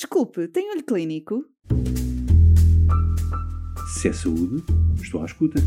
Desculpe, 0.00 0.46
tem 0.46 0.70
olho 0.70 0.84
clínico? 0.84 1.44
Se 3.96 4.06
é 4.06 4.12
saúde, 4.12 4.62
estou 5.02 5.20
à 5.20 5.26
escuta. 5.26 5.58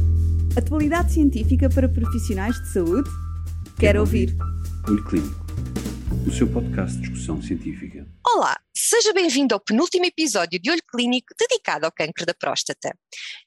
Atualidade 0.58 1.12
científica 1.12 1.70
para 1.70 1.90
profissionais 1.90 2.56
de 2.62 2.72
saúde? 2.72 3.10
Quero 3.78 4.00
ouvir. 4.00 4.34
Olho 4.88 5.04
Clínico, 5.04 5.36
o 6.26 6.32
seu 6.32 6.48
podcast 6.48 6.96
de 6.96 7.10
discussão 7.10 7.42
científica. 7.42 8.08
Olá, 8.26 8.58
seja 8.74 9.12
bem-vindo 9.12 9.54
ao 9.54 9.60
penúltimo 9.60 10.06
episódio 10.06 10.62
de 10.62 10.72
Olho 10.72 10.84
Clínico 10.90 11.36
dedicado 11.38 11.86
ao 11.86 11.92
cancro 11.92 12.26
da 12.26 12.34
próstata. 12.34 12.98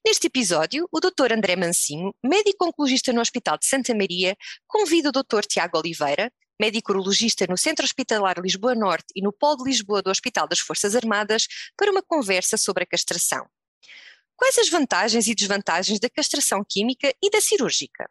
Neste 0.06 0.26
episódio, 0.26 0.86
o 0.92 1.00
Dr. 1.00 1.32
André 1.32 1.56
Mancinho, 1.56 2.14
médico 2.22 2.66
oncologista 2.66 3.10
no 3.10 3.22
Hospital 3.22 3.56
de 3.56 3.64
Santa 3.64 3.94
Maria, 3.94 4.36
convida 4.66 5.08
o 5.08 5.12
Dr. 5.12 5.46
Tiago 5.48 5.78
Oliveira, 5.78 6.30
médico 6.64 6.92
urologista 6.92 7.46
no 7.46 7.58
Centro 7.58 7.84
Hospitalar 7.84 8.38
Lisboa 8.40 8.74
Norte 8.74 9.08
e 9.14 9.20
no 9.20 9.30
Polo 9.30 9.58
de 9.58 9.64
Lisboa 9.64 10.00
do 10.00 10.10
Hospital 10.10 10.48
das 10.48 10.60
Forças 10.60 10.96
Armadas, 10.96 11.46
para 11.76 11.90
uma 11.90 12.02
conversa 12.02 12.56
sobre 12.56 12.84
a 12.84 12.86
castração. 12.86 13.46
Quais 14.34 14.58
as 14.58 14.70
vantagens 14.70 15.26
e 15.26 15.34
desvantagens 15.34 16.00
da 16.00 16.08
castração 16.08 16.64
química 16.66 17.14
e 17.22 17.30
da 17.30 17.40
cirúrgica? 17.40 18.10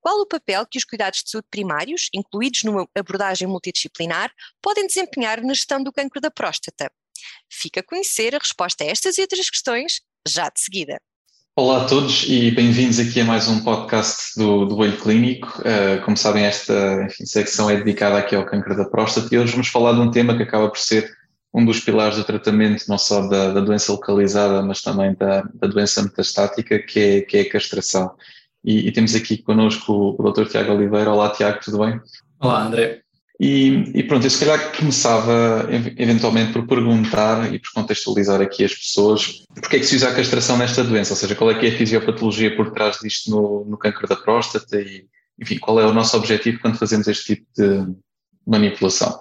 Qual 0.00 0.20
o 0.20 0.26
papel 0.26 0.66
que 0.66 0.78
os 0.78 0.84
cuidados 0.84 1.22
de 1.22 1.30
saúde 1.30 1.46
primários, 1.48 2.08
incluídos 2.12 2.64
numa 2.64 2.88
abordagem 2.94 3.46
multidisciplinar, 3.46 4.32
podem 4.60 4.86
desempenhar 4.86 5.40
na 5.40 5.54
gestão 5.54 5.80
do 5.80 5.92
cancro 5.92 6.20
da 6.20 6.30
próstata? 6.30 6.92
Fica 7.48 7.80
a 7.80 7.84
conhecer 7.84 8.34
a 8.34 8.38
resposta 8.38 8.82
a 8.82 8.88
estas 8.88 9.16
e 9.16 9.20
outras 9.20 9.48
questões 9.48 10.00
já 10.26 10.48
de 10.48 10.60
seguida. 10.60 11.00
Olá 11.54 11.82
a 11.82 11.84
todos 11.84 12.24
e 12.28 12.50
bem-vindos 12.50 12.98
aqui 12.98 13.20
a 13.20 13.26
mais 13.26 13.46
um 13.46 13.62
podcast 13.62 14.38
do, 14.38 14.64
do 14.64 14.78
Olho 14.78 14.96
Clínico. 14.96 15.48
Uh, 15.60 16.02
como 16.02 16.16
sabem, 16.16 16.44
esta 16.44 17.04
enfim, 17.04 17.26
secção 17.26 17.68
é 17.68 17.76
dedicada 17.76 18.16
aqui 18.16 18.34
ao 18.34 18.46
câncer 18.46 18.74
da 18.74 18.86
próstata 18.86 19.28
e 19.34 19.38
hoje 19.38 19.52
vamos 19.52 19.68
falar 19.68 19.92
de 19.92 20.00
um 20.00 20.10
tema 20.10 20.34
que 20.34 20.44
acaba 20.44 20.70
por 20.70 20.78
ser 20.78 21.12
um 21.52 21.62
dos 21.62 21.78
pilares 21.78 22.16
do 22.16 22.24
tratamento, 22.24 22.86
não 22.88 22.96
só 22.96 23.28
da, 23.28 23.52
da 23.52 23.60
doença 23.60 23.92
localizada, 23.92 24.62
mas 24.62 24.80
também 24.80 25.14
da, 25.14 25.42
da, 25.52 25.68
doença 25.68 26.02
metastática, 26.02 26.78
que 26.78 26.98
é, 26.98 27.20
que 27.20 27.36
é 27.36 27.40
a 27.42 27.50
castração. 27.50 28.14
E, 28.64 28.88
e 28.88 28.90
temos 28.90 29.14
aqui 29.14 29.36
connosco 29.36 29.92
o, 29.92 30.16
o 30.18 30.32
Dr. 30.32 30.46
Tiago 30.46 30.72
Oliveira. 30.72 31.12
Olá, 31.12 31.28
Tiago, 31.28 31.60
tudo 31.62 31.80
bem? 31.80 32.00
Olá, 32.40 32.64
André. 32.64 33.01
E, 33.44 33.90
e, 33.98 34.04
pronto, 34.04 34.24
eu 34.24 34.30
se 34.30 34.38
calhar 34.38 34.70
começava 34.76 35.66
eventualmente 35.98 36.52
por 36.52 36.64
perguntar 36.64 37.52
e 37.52 37.58
por 37.58 37.72
contextualizar 37.72 38.40
aqui 38.40 38.64
as 38.64 38.72
pessoas 38.72 39.44
porque 39.52 39.76
é 39.76 39.78
que 39.80 39.84
se 39.84 39.96
usa 39.96 40.10
a 40.10 40.14
castração 40.14 40.56
nesta 40.56 40.84
doença, 40.84 41.12
ou 41.12 41.16
seja, 41.16 41.34
qual 41.34 41.50
é 41.50 41.58
que 41.58 41.66
é 41.66 41.70
a 41.70 41.76
fisiopatologia 41.76 42.54
por 42.54 42.70
trás 42.70 42.98
disto 43.02 43.32
no, 43.32 43.64
no 43.64 43.76
câncer 43.76 44.06
da 44.06 44.14
próstata 44.14 44.80
e, 44.80 45.06
enfim, 45.40 45.58
qual 45.58 45.80
é 45.80 45.84
o 45.84 45.92
nosso 45.92 46.16
objetivo 46.16 46.60
quando 46.60 46.78
fazemos 46.78 47.08
este 47.08 47.34
tipo 47.34 47.46
de 47.56 47.92
manipulação. 48.46 49.20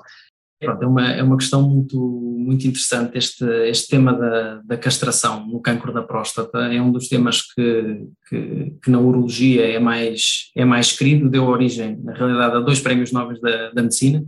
Pronto, 0.62 0.84
é, 0.84 0.88
uma, 0.88 1.12
é 1.12 1.24
uma 1.24 1.38
questão 1.38 1.68
muito, 1.68 1.98
muito 2.00 2.68
interessante 2.68 3.18
este, 3.18 3.44
este 3.68 3.88
tema 3.88 4.14
da, 4.14 4.62
da 4.64 4.78
castração 4.78 5.48
no 5.48 5.60
cancro 5.60 5.92
da 5.92 6.04
próstata, 6.04 6.60
é 6.72 6.80
um 6.80 6.92
dos 6.92 7.08
temas 7.08 7.42
que, 7.42 8.06
que, 8.30 8.74
que, 8.84 8.92
na 8.92 9.00
urologia 9.00 9.66
é 9.66 9.80
mais, 9.80 10.52
é 10.56 10.64
mais 10.64 10.92
querido, 10.92 11.32
deu 11.32 11.46
origem, 11.46 12.00
na 12.04 12.14
realidade, 12.14 12.58
a 12.58 12.60
dois 12.60 12.80
prémios 12.80 13.12
nobres 13.12 13.42
da, 13.42 13.72
da 13.72 13.82
medicina, 13.82 14.20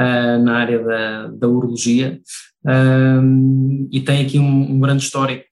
uh, 0.00 0.44
na 0.44 0.58
área 0.58 0.78
da, 0.78 1.26
da 1.28 1.48
urologia, 1.48 2.20
uh, 2.64 3.88
e 3.90 4.00
tem 4.00 4.24
aqui 4.24 4.38
um, 4.38 4.74
um 4.74 4.78
grande 4.78 5.02
histórico 5.02 5.44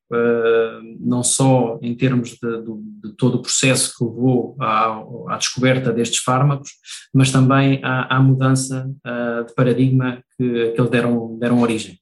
não 1.00 1.22
só 1.22 1.78
em 1.80 1.94
termos 1.94 2.30
de, 2.30 2.36
de, 2.38 3.08
de, 3.08 3.16
todo 3.16 3.36
o 3.36 3.42
processo 3.42 3.96
que 3.96 4.05
levou 4.05 4.56
à, 4.60 5.02
à 5.28 5.36
descoberta 5.36 5.92
destes 5.92 6.22
fármacos, 6.22 6.70
mas 7.12 7.30
também 7.30 7.80
à, 7.82 8.16
à 8.16 8.20
mudança 8.20 8.91
uh, 9.06 9.44
de 9.46 9.54
paradigma 9.54 10.22
que, 10.36 10.72
que 10.72 10.80
eles 10.80 10.91
deram, 10.91 11.38
deram 11.38 11.60
origem. 11.60 11.98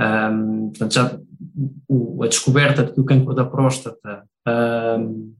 Um, 0.00 0.70
portanto, 0.70 0.94
já 0.94 1.18
o, 1.88 2.24
a 2.24 2.28
descoberta 2.28 2.82
do 2.82 3.04
cancro 3.04 3.34
da 3.34 3.44
próstata, 3.44 4.24
um, 4.98 5.34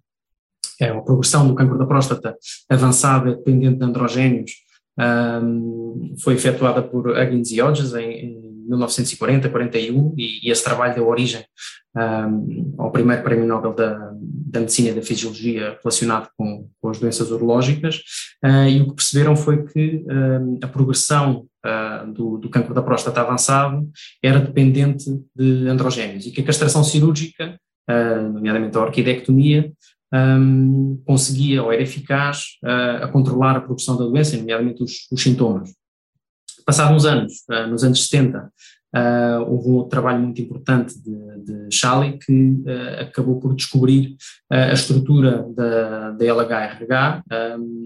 é 0.81 0.89
a 0.89 1.01
progressão 1.01 1.47
do 1.47 1.55
cancro 1.55 1.79
da 1.79 1.86
próstata 1.86 2.36
avançada 2.68 3.35
dependente 3.35 3.79
de 3.79 3.85
androgénios, 3.85 4.52
um, 5.42 6.14
foi 6.23 6.35
efetuada 6.35 6.83
por 6.83 7.08
Huggins 7.08 7.51
e 7.51 7.61
Hodges 7.61 7.95
em, 7.95 8.27
em 8.27 8.52
1940, 8.68 9.48
41, 9.48 10.14
e, 10.17 10.47
e 10.47 10.51
esse 10.51 10.63
trabalho 10.63 10.95
deu 10.95 11.08
origem 11.08 11.45
um, 11.97 12.75
ao 12.79 12.91
primeiro 12.91 13.23
prémio 13.23 13.47
Nobel 13.47 13.75
da, 13.75 14.13
da 14.20 14.61
Medicina 14.61 14.91
e 14.91 14.95
da 14.95 15.03
Fisiologia 15.03 15.79
relacionado 15.83 16.29
com, 16.36 16.69
com 16.80 16.89
as 16.89 16.98
doenças 16.98 17.30
urológicas, 17.30 18.03
uh, 18.45 18.69
e 18.69 18.80
o 18.80 18.89
que 18.89 18.95
perceberam 18.95 19.36
foi 19.36 19.64
que 19.64 20.05
a 20.63 20.69
progressão 20.69 21.47
uh, 21.64 22.13
do, 22.13 22.39
do 22.39 22.48
cancro 22.48 22.75
da 22.75 22.83
próstata 22.83 23.20
avançado 23.20 23.89
era 24.23 24.41
dependente 24.41 25.05
de 25.35 25.69
androgénios, 25.69 26.27
e 26.27 26.30
que 26.30 26.41
a 26.41 26.45
castração 26.45 26.83
cirúrgica, 26.83 27.58
uh, 27.91 28.33
nomeadamente 28.33 28.77
a 28.77 28.80
orquidectomia, 28.80 29.73
um, 30.14 31.03
conseguia 31.07 31.63
ou 31.63 31.73
era 31.73 31.80
eficaz 31.80 32.59
a 33.01 33.09
controlar 33.09 33.57
a 33.57 33.63
progressão 33.63 33.97
da 33.97 34.05
doença, 34.05 34.36
nomeadamente 34.36 34.83
os, 34.83 35.09
os 35.11 35.23
sintomas. 35.23 35.73
Passados 36.67 36.95
uns 36.95 37.07
anos, 37.07 37.33
nos 37.70 37.83
anos 37.83 38.09
70, 38.09 38.53
uh, 38.95 39.42
houve 39.48 39.69
um 39.69 39.75
outro 39.75 39.91
trabalho 39.91 40.20
muito 40.20 40.41
importante 40.41 40.95
de, 41.01 41.13
de 41.45 41.69
que 42.25 42.33
uh, 42.33 43.01
acabou 43.01 43.41
por 43.41 43.55
descobrir 43.55 44.17
a 44.51 44.73
estrutura 44.73 45.47
da, 45.55 46.11
da 46.11 46.25
LHRH 46.25 47.23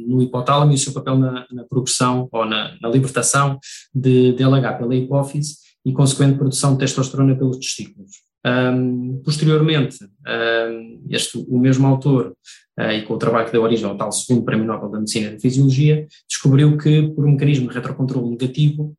no 0.07 0.21
hipotálamo 0.21 0.73
e 0.73 0.75
o 0.75 0.79
seu 0.79 0.93
papel 0.93 1.17
na, 1.17 1.47
na 1.51 1.65
progressão 1.65 2.29
ou 2.33 2.45
na, 2.45 2.77
na 2.81 2.89
libertação 2.89 3.59
de, 3.95 4.33
de 4.33 4.43
LH 4.43 4.79
pela 4.79 4.95
hipófise 4.95 5.57
e 5.85 5.93
consequente 5.93 6.37
produção 6.37 6.73
de 6.73 6.81
testosterona 6.81 7.37
pelos 7.37 7.59
testículos. 7.59 8.27
Um, 8.47 9.21
posteriormente, 9.25 9.99
um, 10.05 11.05
este, 11.11 11.39
o 11.49 11.59
mesmo 11.59 11.87
autor 11.87 12.33
uh, 12.79 12.91
e 12.93 13.03
com 13.03 13.15
o 13.15 13.19
trabalho 13.19 13.47
que 13.47 13.53
deu 13.53 13.63
origem 13.63 13.87
ao 13.87 13.97
tal 13.97 14.13
segundo 14.13 14.45
Prémio 14.45 14.67
Nobel 14.67 14.89
da 14.89 14.99
Medicina 14.99 15.29
e 15.29 15.31
da 15.33 15.41
Fisiologia, 15.41 16.07
descobriu 16.29 16.77
que, 16.77 17.09
por 17.09 17.25
um 17.25 17.33
mecanismo 17.33 17.69
de 17.69 17.75
retrocontrole 17.75 18.31
negativo, 18.31 18.95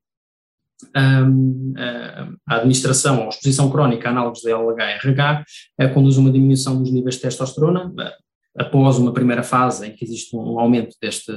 a 0.95 2.55
administração 2.55 3.23
ou 3.23 3.29
exposição 3.29 3.69
crónica 3.69 4.07
a 4.07 4.11
análogos 4.11 4.41
da 4.41 4.51
LH-RH 4.51 5.43
uh, 5.81 5.93
conduz 5.93 6.17
a 6.17 6.19
uma 6.19 6.31
diminuição 6.31 6.81
dos 6.81 6.91
níveis 6.91 7.15
de 7.15 7.21
testosterona, 7.21 7.87
uh, 7.87 8.27
após 8.57 8.97
uma 8.97 9.13
primeira 9.13 9.43
fase 9.43 9.87
em 9.87 9.95
que 9.95 10.03
existe 10.03 10.35
um 10.35 10.59
aumento 10.59 10.95
deste, 11.01 11.31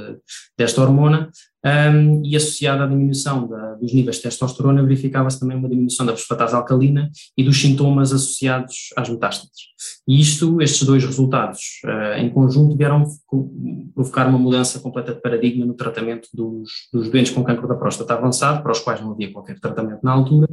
desta 0.57 0.81
hormona, 0.81 1.29
um, 1.65 2.21
e 2.25 2.35
associada 2.35 2.83
à 2.83 2.87
diminuição 2.87 3.47
da, 3.47 3.75
dos 3.75 3.93
níveis 3.93 4.17
de 4.17 4.23
testosterona, 4.23 4.83
verificava-se 4.83 5.39
também 5.39 5.57
uma 5.57 5.69
diminuição 5.69 6.05
da 6.05 6.13
fosfatase 6.13 6.55
alcalina 6.55 7.09
e 7.37 7.43
dos 7.43 7.59
sintomas 7.59 8.11
associados 8.11 8.89
às 8.95 9.09
metástases. 9.09 9.71
E 10.07 10.19
isto, 10.19 10.61
estes 10.61 10.85
dois 10.85 11.03
resultados, 11.03 11.81
uh, 11.85 12.17
em 12.17 12.29
conjunto, 12.29 12.75
vieram 12.75 13.05
provocar 13.93 14.27
uma 14.27 14.37
mudança 14.37 14.79
completa 14.79 15.13
de 15.13 15.21
paradigma 15.21 15.65
no 15.65 15.73
tratamento 15.73 16.27
dos, 16.33 16.69
dos 16.91 17.09
doentes 17.09 17.31
com 17.31 17.43
cancro 17.43 17.67
da 17.67 17.75
próstata 17.75 18.13
avançado, 18.13 18.61
para 18.61 18.71
os 18.71 18.79
quais 18.79 19.01
não 19.01 19.11
havia 19.11 19.31
qualquer 19.31 19.59
tratamento 19.59 19.99
na 20.03 20.11
altura, 20.11 20.47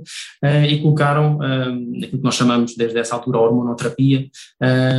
uh, 0.44 0.64
e 0.68 0.80
colocaram 0.80 1.38
uh, 1.38 2.02
aquilo 2.02 2.18
que 2.18 2.24
nós 2.24 2.34
chamamos 2.34 2.76
desde 2.76 2.98
essa 2.98 3.14
altura 3.14 3.38
a 3.38 3.42
hormonoterapia 3.42 4.28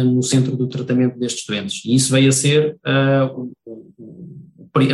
no 0.06 0.22
centro 0.22 0.56
do 0.56 0.68
tratamento 0.68 1.19
destes 1.19 1.46
doentes. 1.46 1.84
E 1.86 1.96
isso 1.96 2.12
veio 2.12 2.30
a 2.30 2.31
ser 2.31 2.78
a 2.84 3.30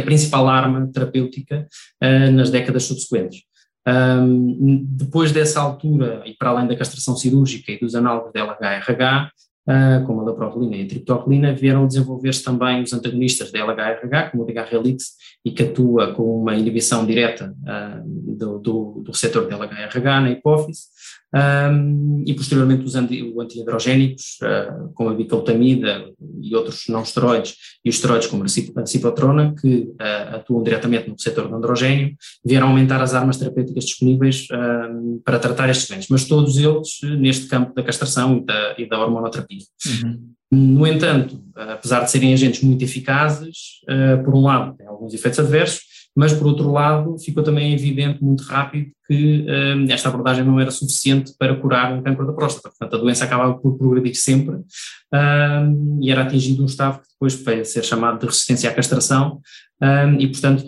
principal 0.02 0.48
arma 0.48 0.90
uh, 1.12 2.32
nas 2.32 2.50
décadas 2.50 2.84
subsequentes. 2.84 3.42
Um, 3.88 4.84
depois 4.90 5.32
dessa 5.32 5.62
altura, 5.62 6.24
e 6.26 6.34
para 6.34 6.50
além 6.50 6.68
da 6.68 6.76
castração 6.76 7.16
cirúrgica 7.16 7.72
e 7.72 7.80
dos 7.80 7.94
análogos 7.94 8.34
da 8.34 8.40
LHRH, 8.40 9.32
uh, 9.68 10.06
como 10.06 10.22
a 10.22 10.24
laprovolina 10.24 10.76
e 10.76 10.84
a 10.84 10.88
triptocolina, 10.88 11.54
vieram 11.54 11.86
desenvolver-se 11.86 12.44
também 12.44 12.82
os 12.82 12.94
antagonistas 12.94 13.52
da 13.52 13.60
LHRH, 13.60 14.32
como 14.32 14.44
o 14.44 14.46
DHRLX, 14.46 15.14
e 15.46 15.52
que 15.52 15.64
atua 15.64 16.14
com 16.14 16.42
uma 16.42 16.56
inibição 16.56 17.06
direta 17.06 17.54
uh, 17.62 18.36
do, 18.36 18.58
do, 18.58 19.02
do 19.04 19.12
receptor 19.12 19.48
da 19.48 19.56
LHRH 19.56 20.22
na 20.22 20.32
hipófise, 20.32 20.96
um, 21.35 22.24
e 22.25 22.33
posteriormente 22.33 22.86
os 22.86 22.95
anti, 22.95 23.33
antiandrogénicos, 23.38 24.38
uh, 24.42 24.89
como 24.94 25.10
a 25.10 25.13
bicalutamida 25.13 26.10
e 26.42 26.56
outros 26.56 26.86
não 26.88 27.01
esteroides, 27.04 27.56
e 27.83 27.89
os 27.89 27.95
esteroides 27.95 28.27
como 28.27 28.45
a 28.45 28.86
cipotrona, 28.86 29.54
que 29.60 29.89
uh, 30.00 30.36
atuam 30.36 30.63
diretamente 30.63 31.10
no 31.10 31.15
receptor 31.15 31.50
do 31.50 31.56
androgénio, 31.56 32.15
vieram 32.44 32.69
aumentar 32.69 33.01
as 33.01 33.13
armas 33.13 33.36
terapêuticas 33.38 33.83
disponíveis 33.83 34.48
uh, 34.50 35.21
para 35.25 35.38
tratar 35.38 35.69
estes 35.69 35.89
doentes, 35.89 36.07
mas 36.10 36.25
todos 36.25 36.57
eles 36.57 37.00
neste 37.19 37.48
campo 37.48 37.74
da 37.74 37.83
castração 37.83 38.38
e 38.38 38.45
da, 38.45 38.75
e 38.77 38.88
da 38.88 39.00
hormonoterapia. 39.00 39.60
Uhum. 39.86 40.31
No 40.51 40.88
entanto, 40.88 41.44
apesar 41.54 42.06
de 42.06 42.12
serem 42.12 42.33
agentes 42.33 42.62
muito 42.62 42.83
eficazes, 42.83 43.81
por 44.24 44.33
um 44.36 44.44
lado, 44.44 44.77
têm 44.77 44.88
alguns 44.88 45.13
efeitos 45.13 45.39
adversos, 45.39 45.81
mas 46.15 46.33
por 46.33 46.47
outro 46.47 46.71
lado 46.71 47.17
ficou 47.19 47.44
também 47.44 47.73
evidente 47.73 48.23
muito 48.23 48.44
rápido 48.44 48.91
que 49.06 49.45
um, 49.47 49.91
esta 49.91 50.09
abordagem 50.09 50.44
não 50.44 50.59
era 50.59 50.71
suficiente 50.71 51.33
para 51.38 51.56
curar 51.56 51.94
um 51.94 52.01
câncer 52.01 52.25
da 52.25 52.33
próstata, 52.33 52.69
portanto 52.69 52.95
a 52.95 53.00
doença 53.00 53.25
acabava 53.25 53.56
por 53.56 53.77
progredir 53.77 54.15
sempre 54.15 54.56
um, 54.56 56.00
e 56.01 56.09
era 56.09 56.23
atingido 56.23 56.63
um 56.63 56.67
estado 56.67 57.00
que 57.00 57.07
depois 57.09 57.35
veio 57.35 57.65
ser 57.65 57.83
chamado 57.83 58.19
de 58.19 58.25
resistência 58.25 58.69
à 58.69 58.73
castração 58.73 59.41
um, 59.81 60.19
e 60.19 60.27
portanto 60.27 60.65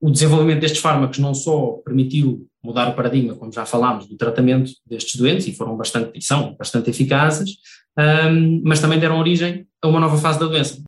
o 0.00 0.10
desenvolvimento 0.10 0.60
destes 0.60 0.80
fármacos 0.80 1.18
não 1.18 1.34
só 1.34 1.80
permitiu 1.84 2.46
mudar 2.62 2.88
o 2.88 2.94
paradigma, 2.94 3.34
como 3.34 3.52
já 3.52 3.64
falámos, 3.64 4.06
do 4.06 4.16
tratamento 4.16 4.70
destes 4.86 5.16
doentes 5.16 5.46
e 5.46 5.54
foram 5.54 5.76
bastante, 5.76 6.18
e 6.18 6.22
são 6.22 6.54
bastante 6.56 6.90
eficazes, 6.90 7.56
um, 7.98 8.62
mas 8.64 8.80
também 8.80 8.98
deram 8.98 9.18
origem 9.18 9.66
a 9.82 9.88
uma 9.88 10.00
nova 10.00 10.18
fase 10.18 10.38
da 10.38 10.46
doença. 10.46 10.82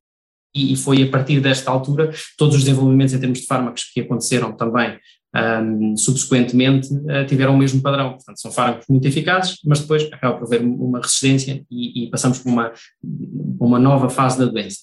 E, 0.54 0.76
foi 0.76 1.02
a 1.02 1.08
partir 1.08 1.40
desta 1.40 1.70
altura, 1.70 2.10
todos 2.36 2.56
os 2.56 2.64
desenvolvimentos 2.64 3.14
em 3.14 3.20
termos 3.20 3.40
de 3.40 3.46
fármacos 3.46 3.84
que 3.84 4.00
aconteceram 4.00 4.52
também 4.52 4.98
um, 5.34 5.96
subsequentemente 5.96 6.92
uh, 6.92 7.24
tiveram 7.26 7.54
o 7.54 7.58
mesmo 7.58 7.80
padrão. 7.80 8.14
Portanto, 8.14 8.40
são 8.40 8.50
fármacos 8.50 8.86
muito 8.88 9.06
eficazes, 9.06 9.58
mas 9.64 9.80
depois 9.80 10.08
acaba 10.12 10.36
por 10.36 10.44
haver 10.44 10.62
uma 10.62 11.00
resistência 11.00 11.64
e, 11.70 12.04
e 12.04 12.10
passamos 12.10 12.38
por 12.38 12.48
uma, 12.50 12.72
uma 13.60 13.78
nova 13.78 14.08
fase 14.08 14.38
da 14.38 14.46
doença. 14.46 14.80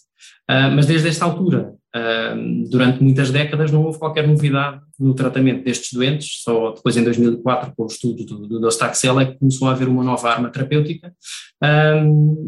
Uh, 0.49 0.71
mas 0.73 0.85
desde 0.85 1.09
esta 1.09 1.25
altura, 1.25 1.73
uh, 1.93 2.69
durante 2.69 3.03
muitas 3.03 3.29
décadas, 3.29 3.69
não 3.69 3.83
houve 3.83 3.99
qualquer 3.99 4.25
novidade 4.25 4.79
no 4.97 5.13
tratamento 5.13 5.65
destes 5.65 5.91
doentes, 5.91 6.41
só 6.43 6.71
depois 6.71 6.95
em 6.95 7.03
2004, 7.03 7.73
com 7.75 7.83
o 7.83 7.87
estudo 7.87 8.23
do, 8.23 8.47
do 8.47 8.59
Dostaxel, 8.61 9.19
é 9.19 9.25
que 9.25 9.37
começou 9.37 9.67
a 9.67 9.71
haver 9.71 9.89
uma 9.89 10.03
nova 10.03 10.29
arma 10.29 10.49
terapêutica 10.49 11.13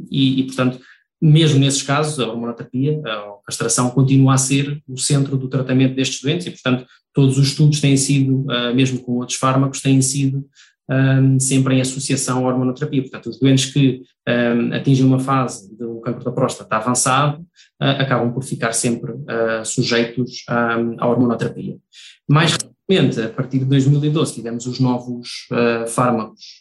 e, 0.09 0.39
e, 0.39 0.43
portanto, 0.45 0.79
mesmo 1.21 1.59
nesses 1.59 1.81
casos, 1.81 2.19
a 2.19 2.27
hormonoterapia, 2.27 3.01
a 3.05 3.37
castração, 3.45 3.89
continua 3.89 4.35
a 4.35 4.37
ser 4.37 4.81
o 4.87 4.97
centro 4.97 5.37
do 5.37 5.49
tratamento 5.49 5.95
destes 5.95 6.21
doentes 6.21 6.47
e, 6.47 6.51
portanto, 6.51 6.85
todos 7.13 7.37
os 7.37 7.47
estudos 7.47 7.81
têm 7.81 7.97
sido, 7.97 8.45
uh, 8.45 8.73
mesmo 8.73 8.99
com 8.99 9.13
outros 9.13 9.37
fármacos, 9.37 9.81
têm 9.81 10.01
sido 10.01 10.45
ah, 10.91 11.21
sempre 11.39 11.75
em 11.75 11.81
associação 11.81 12.47
à 12.47 12.51
hormonoterapia. 12.51 13.03
Portanto, 13.03 13.29
os 13.29 13.39
doentes 13.39 13.65
que 13.71 14.01
ah, 14.27 14.77
atingem 14.77 15.05
uma 15.05 15.19
fase 15.19 15.75
do 15.77 16.01
cancro 16.01 16.23
da 16.23 16.31
próstata 16.31 16.77
avançado 16.77 17.45
acabam 17.79 18.33
por 18.33 18.43
ficar 18.43 18.73
sempre 18.73 19.13
sujeitos 19.63 20.43
à 20.47 21.07
hormonoterapia. 21.07 21.77
Mais 22.27 22.53
recentemente, 22.53 23.21
a 23.21 23.29
partir 23.29 23.59
de 23.59 23.65
2012, 23.65 24.33
tivemos 24.33 24.65
os 24.65 24.79
novos 24.79 25.47
fármacos 25.87 26.59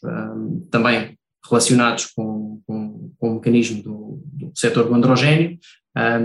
também 0.70 1.16
relacionados 1.48 2.06
com, 2.06 2.60
com, 2.66 3.10
com 3.18 3.30
o 3.30 3.34
mecanismo 3.36 3.82
do, 3.82 4.07
do 4.48 4.52
receptor 4.54 4.88
do 4.88 4.94
androgénio, 4.94 5.58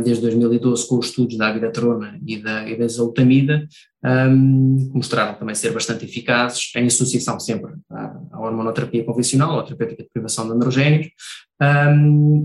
desde 0.04 0.22
2012 0.22 0.88
com 0.88 1.00
os 1.00 1.08
estudos 1.08 1.38
da 1.38 1.48
abiratrona 1.48 2.20
e 2.26 2.38
da, 2.38 2.70
e 2.70 2.78
da 2.78 2.86
exalutamida, 2.86 3.68
que 4.04 4.94
mostraram 4.94 5.34
também 5.36 5.56
ser 5.56 5.72
bastante 5.72 6.06
eficazes, 6.06 6.72
em 6.76 6.86
associação 6.86 7.40
sempre 7.40 7.74
à, 7.90 8.40
hormonoterapia 8.40 9.04
convencional, 9.04 9.60
à 9.60 9.64
terapêutica 9.64 10.04
de 10.04 10.10
privação 10.14 10.46
de 10.46 10.54
androgénios, 10.54 11.08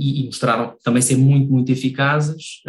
e, 0.00 0.24
mostraram 0.26 0.74
também 0.82 1.02
ser 1.02 1.16
muito, 1.16 1.52
muito 1.52 1.70
eficazes 1.70 2.62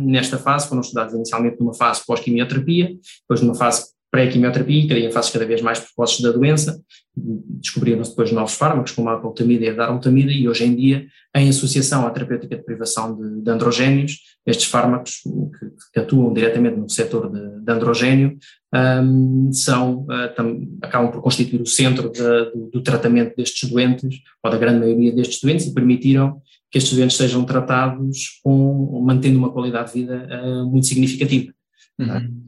nesta 0.00 0.38
fase, 0.38 0.68
foram 0.68 0.82
estudados 0.82 1.14
inicialmente 1.14 1.58
numa 1.58 1.74
fase 1.74 2.02
pós-quimioterapia, 2.06 2.94
depois 3.22 3.40
numa 3.40 3.54
fase 3.54 3.93
pré-quimioterapia, 4.14 4.86
que 4.86 4.94
em 4.94 5.10
fases 5.10 5.32
cada 5.32 5.44
vez 5.44 5.60
mais 5.60 5.80
precoces 5.80 6.20
da 6.20 6.30
doença, 6.30 6.80
descobriram-se 7.16 8.10
depois 8.10 8.30
novos 8.30 8.54
fármacos, 8.54 8.92
como 8.92 9.08
a 9.08 9.14
apalutamida 9.14 9.64
e 9.64 9.70
a 9.70 9.72
darolutamida, 9.72 10.30
e 10.30 10.48
hoje 10.48 10.64
em 10.64 10.76
dia, 10.76 11.04
em 11.34 11.48
associação 11.48 12.06
à 12.06 12.10
terapêutica 12.10 12.56
de 12.56 12.62
privação 12.62 13.16
de, 13.16 13.42
de 13.42 13.50
androgénios, 13.50 14.20
estes 14.46 14.66
fármacos 14.66 15.14
que, 15.24 15.66
que, 15.92 15.98
atuam 15.98 16.32
diretamente 16.32 16.76
no 16.76 16.88
setor 16.88 17.28
de, 17.28 17.64
de 17.64 17.72
androgénio 17.72 18.38
um, 18.72 19.52
são, 19.52 20.02
uh, 20.02 20.32
tam, 20.36 20.64
acabam 20.80 21.10
por 21.10 21.20
constituir 21.20 21.60
o 21.60 21.66
centro 21.66 22.12
de, 22.12 22.20
do, 22.20 22.70
do, 22.72 22.82
tratamento 22.82 23.34
destes 23.36 23.68
doentes, 23.68 24.20
ou 24.44 24.50
da 24.50 24.58
grande 24.58 24.78
maioria 24.78 25.12
destes 25.12 25.40
doentes, 25.40 25.66
e 25.66 25.74
permitiram 25.74 26.40
que 26.70 26.78
estes 26.78 26.96
doentes 26.96 27.16
sejam 27.16 27.44
tratados 27.44 28.40
com, 28.44 29.02
mantendo 29.04 29.38
uma 29.38 29.50
qualidade 29.50 29.92
de 29.92 30.00
vida 30.00 30.28
uh, 30.30 30.70
muito 30.70 30.86
significativa. 30.86 31.52
Uhum. 31.98 32.43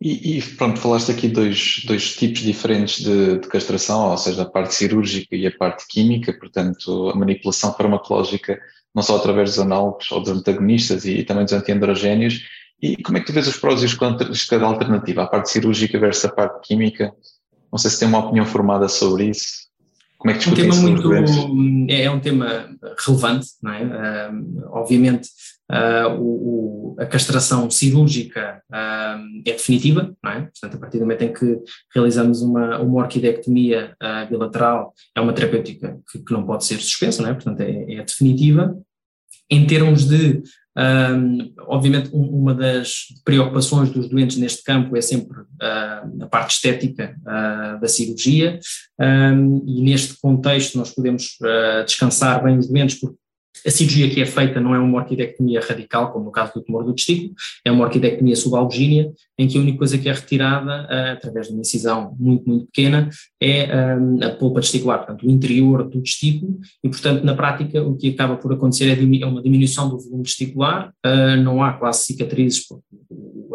E, 0.00 0.38
e, 0.38 0.42
pronto, 0.42 0.78
falaste 0.78 1.10
aqui 1.10 1.28
dois, 1.28 1.82
dois 1.86 2.14
tipos 2.14 2.42
diferentes 2.42 3.02
de, 3.02 3.38
de, 3.38 3.48
castração, 3.48 4.10
ou 4.10 4.18
seja, 4.18 4.42
a 4.42 4.46
parte 4.46 4.74
cirúrgica 4.74 5.34
e 5.34 5.46
a 5.46 5.56
parte 5.56 5.86
química, 5.88 6.32
portanto, 6.32 7.10
a 7.10 7.16
manipulação 7.16 7.72
farmacológica, 7.72 8.60
não 8.94 9.02
só 9.02 9.16
através 9.16 9.50
dos 9.50 9.58
análogos 9.58 10.10
ou 10.12 10.20
dos 10.20 10.30
antagonistas 10.30 11.04
e, 11.04 11.18
e 11.18 11.24
também 11.24 11.44
dos 11.44 11.54
antiandrogénios. 11.54 12.42
E 12.80 13.02
como 13.02 13.16
é 13.16 13.20
que 13.20 13.26
tu 13.26 13.32
vês 13.32 13.48
os 13.48 13.56
prós 13.56 13.82
e 13.82 13.86
os 13.86 13.94
contras 13.94 14.36
de 14.36 14.46
cada 14.46 14.66
alternativa, 14.66 15.22
a 15.22 15.26
parte 15.26 15.50
cirúrgica 15.50 15.98
versus 15.98 16.26
a 16.26 16.32
parte 16.32 16.66
química? 16.66 17.12
Não 17.72 17.78
sei 17.78 17.90
se 17.90 17.98
tem 17.98 18.08
uma 18.08 18.18
opinião 18.18 18.44
formada 18.44 18.88
sobre 18.88 19.24
isso. 19.30 19.64
Como 20.18 20.30
é 20.30 20.34
que 20.34 20.40
discutem 20.40 20.66
um 20.66 20.70
tema 20.70 20.80
muito, 20.80 21.92
é, 21.92 22.02
é 22.02 22.10
um 22.10 22.20
tema 22.20 22.70
relevante, 23.06 23.46
não 23.62 23.72
é? 23.72 23.82
Uh, 23.82 24.68
obviamente 24.70 25.28
uh, 25.70 26.14
o, 26.18 26.94
o, 26.94 26.96
a 26.98 27.06
castração 27.06 27.70
cirúrgica 27.70 28.62
uh, 28.70 29.42
é 29.46 29.52
definitiva, 29.52 30.14
não 30.22 30.30
é? 30.30 30.40
Portanto, 30.42 30.76
a 30.76 30.78
partir 30.78 30.98
do 30.98 31.02
momento 31.02 31.22
em 31.22 31.32
que 31.32 31.58
realizamos 31.94 32.42
uma, 32.42 32.78
uma 32.80 33.02
orquidectomia 33.02 33.96
bilateral, 34.28 34.92
é 35.14 35.20
uma 35.20 35.32
terapêutica 35.32 35.98
que, 36.10 36.18
que, 36.18 36.32
não 36.32 36.44
pode 36.44 36.64
ser 36.64 36.78
suspensa, 36.78 37.22
não 37.22 37.30
é? 37.30 37.34
Portanto, 37.34 37.60
é, 37.60 37.94
é 37.94 38.02
definitiva. 38.02 38.76
Em 39.50 39.66
termos 39.66 40.06
de 40.06 40.42
obviamente, 41.60 42.10
um, 42.12 42.22
uma 42.22 42.54
das 42.54 43.04
preocupações 43.24 43.90
dos 43.90 44.08
doentes 44.08 44.36
neste 44.36 44.62
campo 44.64 44.96
é 44.96 45.00
sempre 45.00 45.40
uh, 45.40 46.22
a 46.22 46.26
parte 46.26 46.54
estética 46.54 47.16
uh, 47.20 47.80
da 47.80 47.86
cirurgia, 47.86 48.58
e 49.00 49.82
neste 49.82 50.18
contexto 50.20 50.76
nós 50.76 50.90
podemos 50.90 51.36
uh, 51.42 51.84
descansar 51.84 52.42
bem 52.42 52.58
os 52.58 52.68
doentes 52.68 52.98
porque 52.98 53.16
a 53.66 53.70
cirurgia 53.70 54.10
que 54.10 54.20
é 54.20 54.26
feita 54.26 54.60
não 54.60 54.74
é 54.74 54.78
uma 54.78 54.98
orquidectomia 54.98 55.60
radical, 55.60 56.12
como 56.12 56.26
no 56.26 56.32
caso 56.32 56.54
do 56.54 56.62
tumor 56.62 56.84
do 56.84 56.94
testículo, 56.94 57.34
é 57.64 57.70
uma 57.70 57.84
orquidectomia 57.84 58.36
subalgínea, 58.36 59.12
em 59.38 59.48
que 59.48 59.56
a 59.56 59.60
única 59.60 59.78
coisa 59.78 59.98
que 59.98 60.08
é 60.08 60.12
retirada, 60.12 60.84
uh, 60.84 61.12
através 61.12 61.48
de 61.48 61.52
uma 61.52 61.60
incisão 61.60 62.14
muito, 62.18 62.48
muito 62.48 62.66
pequena, 62.66 63.08
é 63.40 63.96
um, 63.96 64.22
a 64.22 64.30
polpa 64.30 64.60
testicular, 64.60 64.98
portanto, 64.98 65.26
o 65.26 65.30
interior 65.30 65.88
do 65.88 66.00
testículo, 66.02 66.58
e, 66.82 66.88
portanto, 66.88 67.24
na 67.24 67.34
prática, 67.34 67.82
o 67.82 67.96
que 67.96 68.10
acaba 68.10 68.36
por 68.36 68.52
acontecer 68.52 68.88
é, 68.88 69.22
é 69.22 69.26
uma 69.26 69.42
diminuição 69.42 69.88
do 69.88 69.98
volume 69.98 70.22
testicular, 70.24 70.92
uh, 71.04 71.42
não 71.42 71.62
há 71.62 71.72
quase 71.72 72.04
cicatrizes, 72.04 72.66
porque 72.66 72.84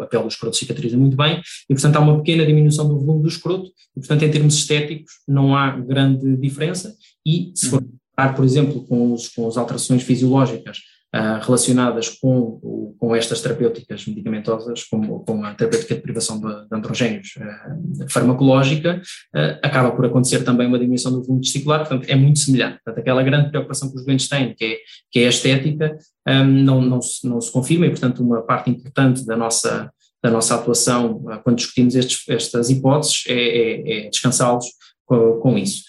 a 0.00 0.06
pele 0.06 0.22
do 0.22 0.28
escroto 0.28 0.56
cicatriza 0.56 0.96
muito 0.96 1.16
bem, 1.16 1.40
e, 1.68 1.74
portanto, 1.74 1.96
há 1.96 2.00
uma 2.00 2.18
pequena 2.18 2.46
diminuição 2.46 2.88
do 2.88 2.98
volume 2.98 3.22
do 3.22 3.28
escroto, 3.28 3.70
e, 3.96 4.00
portanto, 4.00 4.22
em 4.22 4.30
termos 4.30 4.54
estéticos, 4.54 5.12
não 5.28 5.56
há 5.56 5.70
grande 5.70 6.36
diferença, 6.36 6.94
e 7.26 7.52
se 7.54 7.68
for 7.68 7.82
por 8.28 8.44
exemplo, 8.44 8.86
com, 8.86 9.12
os, 9.12 9.28
com 9.28 9.46
as 9.48 9.56
alterações 9.56 10.02
fisiológicas 10.02 10.78
uh, 11.14 11.44
relacionadas 11.44 12.08
com, 12.08 12.94
com 12.98 13.14
estas 13.14 13.40
terapêuticas 13.40 14.06
medicamentosas, 14.06 14.84
como 14.84 15.20
com 15.20 15.44
a 15.44 15.54
terapêutica 15.54 15.94
de 15.94 16.00
privação 16.00 16.40
de, 16.40 16.46
de 16.46 16.76
androgénios 16.76 17.34
uh, 17.36 18.10
farmacológica, 18.10 19.00
uh, 19.34 19.58
acaba 19.62 19.90
por 19.92 20.04
acontecer 20.04 20.44
também 20.44 20.66
uma 20.66 20.78
diminuição 20.78 21.12
do 21.12 21.22
volume 21.22 21.42
testicular, 21.42 21.80
portanto 21.80 22.08
é 22.08 22.14
muito 22.14 22.38
semelhante. 22.38 22.78
Portanto, 22.84 22.98
aquela 23.00 23.22
grande 23.22 23.50
preocupação 23.50 23.90
que 23.90 23.96
os 23.96 24.04
doentes 24.04 24.28
têm, 24.28 24.54
que 24.54 24.64
é, 24.64 24.76
que 25.10 25.20
é 25.20 25.26
a 25.26 25.30
estética, 25.30 25.96
um, 26.28 26.44
não, 26.44 26.80
não, 26.80 27.02
se, 27.02 27.26
não 27.26 27.40
se 27.40 27.50
confirma 27.50 27.86
e, 27.86 27.90
portanto, 27.90 28.22
uma 28.22 28.42
parte 28.42 28.70
importante 28.70 29.24
da 29.26 29.36
nossa 29.36 29.90
da 30.22 30.30
nossa 30.30 30.54
atuação 30.54 31.24
quando 31.42 31.56
discutimos 31.56 31.94
estes, 31.94 32.28
estas 32.28 32.68
hipóteses 32.68 33.24
é, 33.26 33.32
é, 33.32 34.06
é 34.06 34.10
descansá-los 34.10 34.66
com, 35.06 35.40
com, 35.40 35.56
isso. 35.56 35.82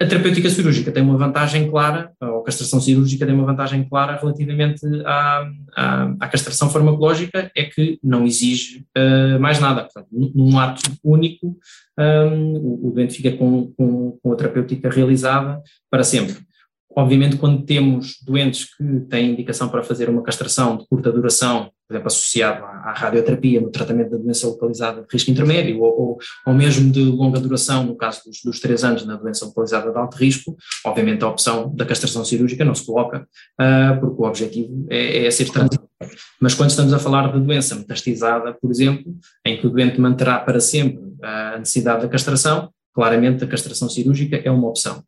A 0.00 0.06
terapêutica 0.06 0.50
cirúrgica 0.50 0.90
tem 0.90 1.04
uma 1.04 1.16
vantagem 1.16 1.70
clara, 1.70 2.10
ou 2.20 2.40
a 2.40 2.44
castração 2.44 2.80
cirúrgica 2.80 3.24
tem 3.24 3.34
uma 3.34 3.46
vantagem 3.46 3.84
clara 3.88 4.16
relativamente 4.16 4.80
à, 5.04 5.48
à, 5.76 6.14
à 6.18 6.28
castração 6.28 6.68
farmacológica, 6.68 7.50
é 7.56 7.62
que 7.62 7.98
não 8.02 8.26
exige 8.26 8.84
uh, 8.98 9.38
mais 9.38 9.60
nada. 9.60 9.82
Portanto, 9.82 10.08
num 10.10 10.58
ato 10.58 10.82
único, 11.02 11.56
um, 11.96 12.56
o, 12.56 12.88
o 12.88 12.90
doente 12.90 13.14
fica 13.14 13.36
com, 13.36 13.72
com, 13.76 14.18
com 14.20 14.32
a 14.32 14.36
terapêutica 14.36 14.90
realizada 14.90 15.62
para 15.88 16.02
sempre. 16.02 16.36
Obviamente, 16.96 17.36
quando 17.36 17.64
temos 17.64 18.18
doentes 18.24 18.66
que 18.76 19.00
têm 19.08 19.32
indicação 19.32 19.68
para 19.68 19.82
fazer 19.82 20.08
uma 20.08 20.22
castração 20.22 20.76
de 20.76 20.86
curta 20.86 21.10
duração, 21.10 21.70
por 21.88 21.94
exemplo, 21.94 22.06
associado 22.06 22.64
à, 22.64 22.92
radioterapia 22.96 23.60
no 23.60 23.70
tratamento 23.70 24.10
da 24.10 24.16
doença 24.16 24.46
localizada 24.46 25.02
de 25.02 25.06
risco 25.12 25.30
intermédio, 25.30 25.80
ou, 25.82 26.00
ou, 26.00 26.18
ou 26.46 26.54
mesmo 26.54 26.90
de 26.90 27.02
longa 27.02 27.40
duração, 27.40 27.84
no 27.84 27.96
caso 27.96 28.22
dos, 28.24 28.40
dos, 28.42 28.60
três 28.60 28.84
anos 28.84 29.04
na 29.04 29.16
doença 29.16 29.44
localizada 29.44 29.90
de 29.90 29.98
alto 29.98 30.16
risco, 30.16 30.56
obviamente 30.86 31.24
a 31.24 31.28
opção 31.28 31.74
da 31.74 31.84
castração 31.84 32.24
cirúrgica 32.24 32.64
não 32.64 32.74
se 32.74 32.86
coloca, 32.86 33.26
uh, 33.60 34.00
porque 34.00 34.22
o 34.22 34.26
objetivo 34.26 34.86
é, 34.88 35.26
é 35.26 35.30
ser 35.30 35.50
transitado. 35.50 35.88
Mas 36.40 36.54
quando 36.54 36.70
estamos 36.70 36.92
a 36.92 36.98
falar 36.98 37.32
de 37.32 37.40
doença 37.40 37.74
metastizada, 37.74 38.52
por 38.54 38.70
exemplo, 38.70 39.04
em 39.44 39.56
que 39.56 39.66
o 39.66 39.70
doente 39.70 40.00
manterá 40.00 40.38
para 40.38 40.60
sempre 40.60 41.02
a 41.22 41.58
necessidade 41.58 42.02
da 42.02 42.08
castração, 42.08 42.70
claramente 42.94 43.42
a 43.42 43.46
castração 43.46 43.88
cirúrgica 43.88 44.36
é 44.36 44.50
uma 44.50 44.68
opção. 44.68 45.02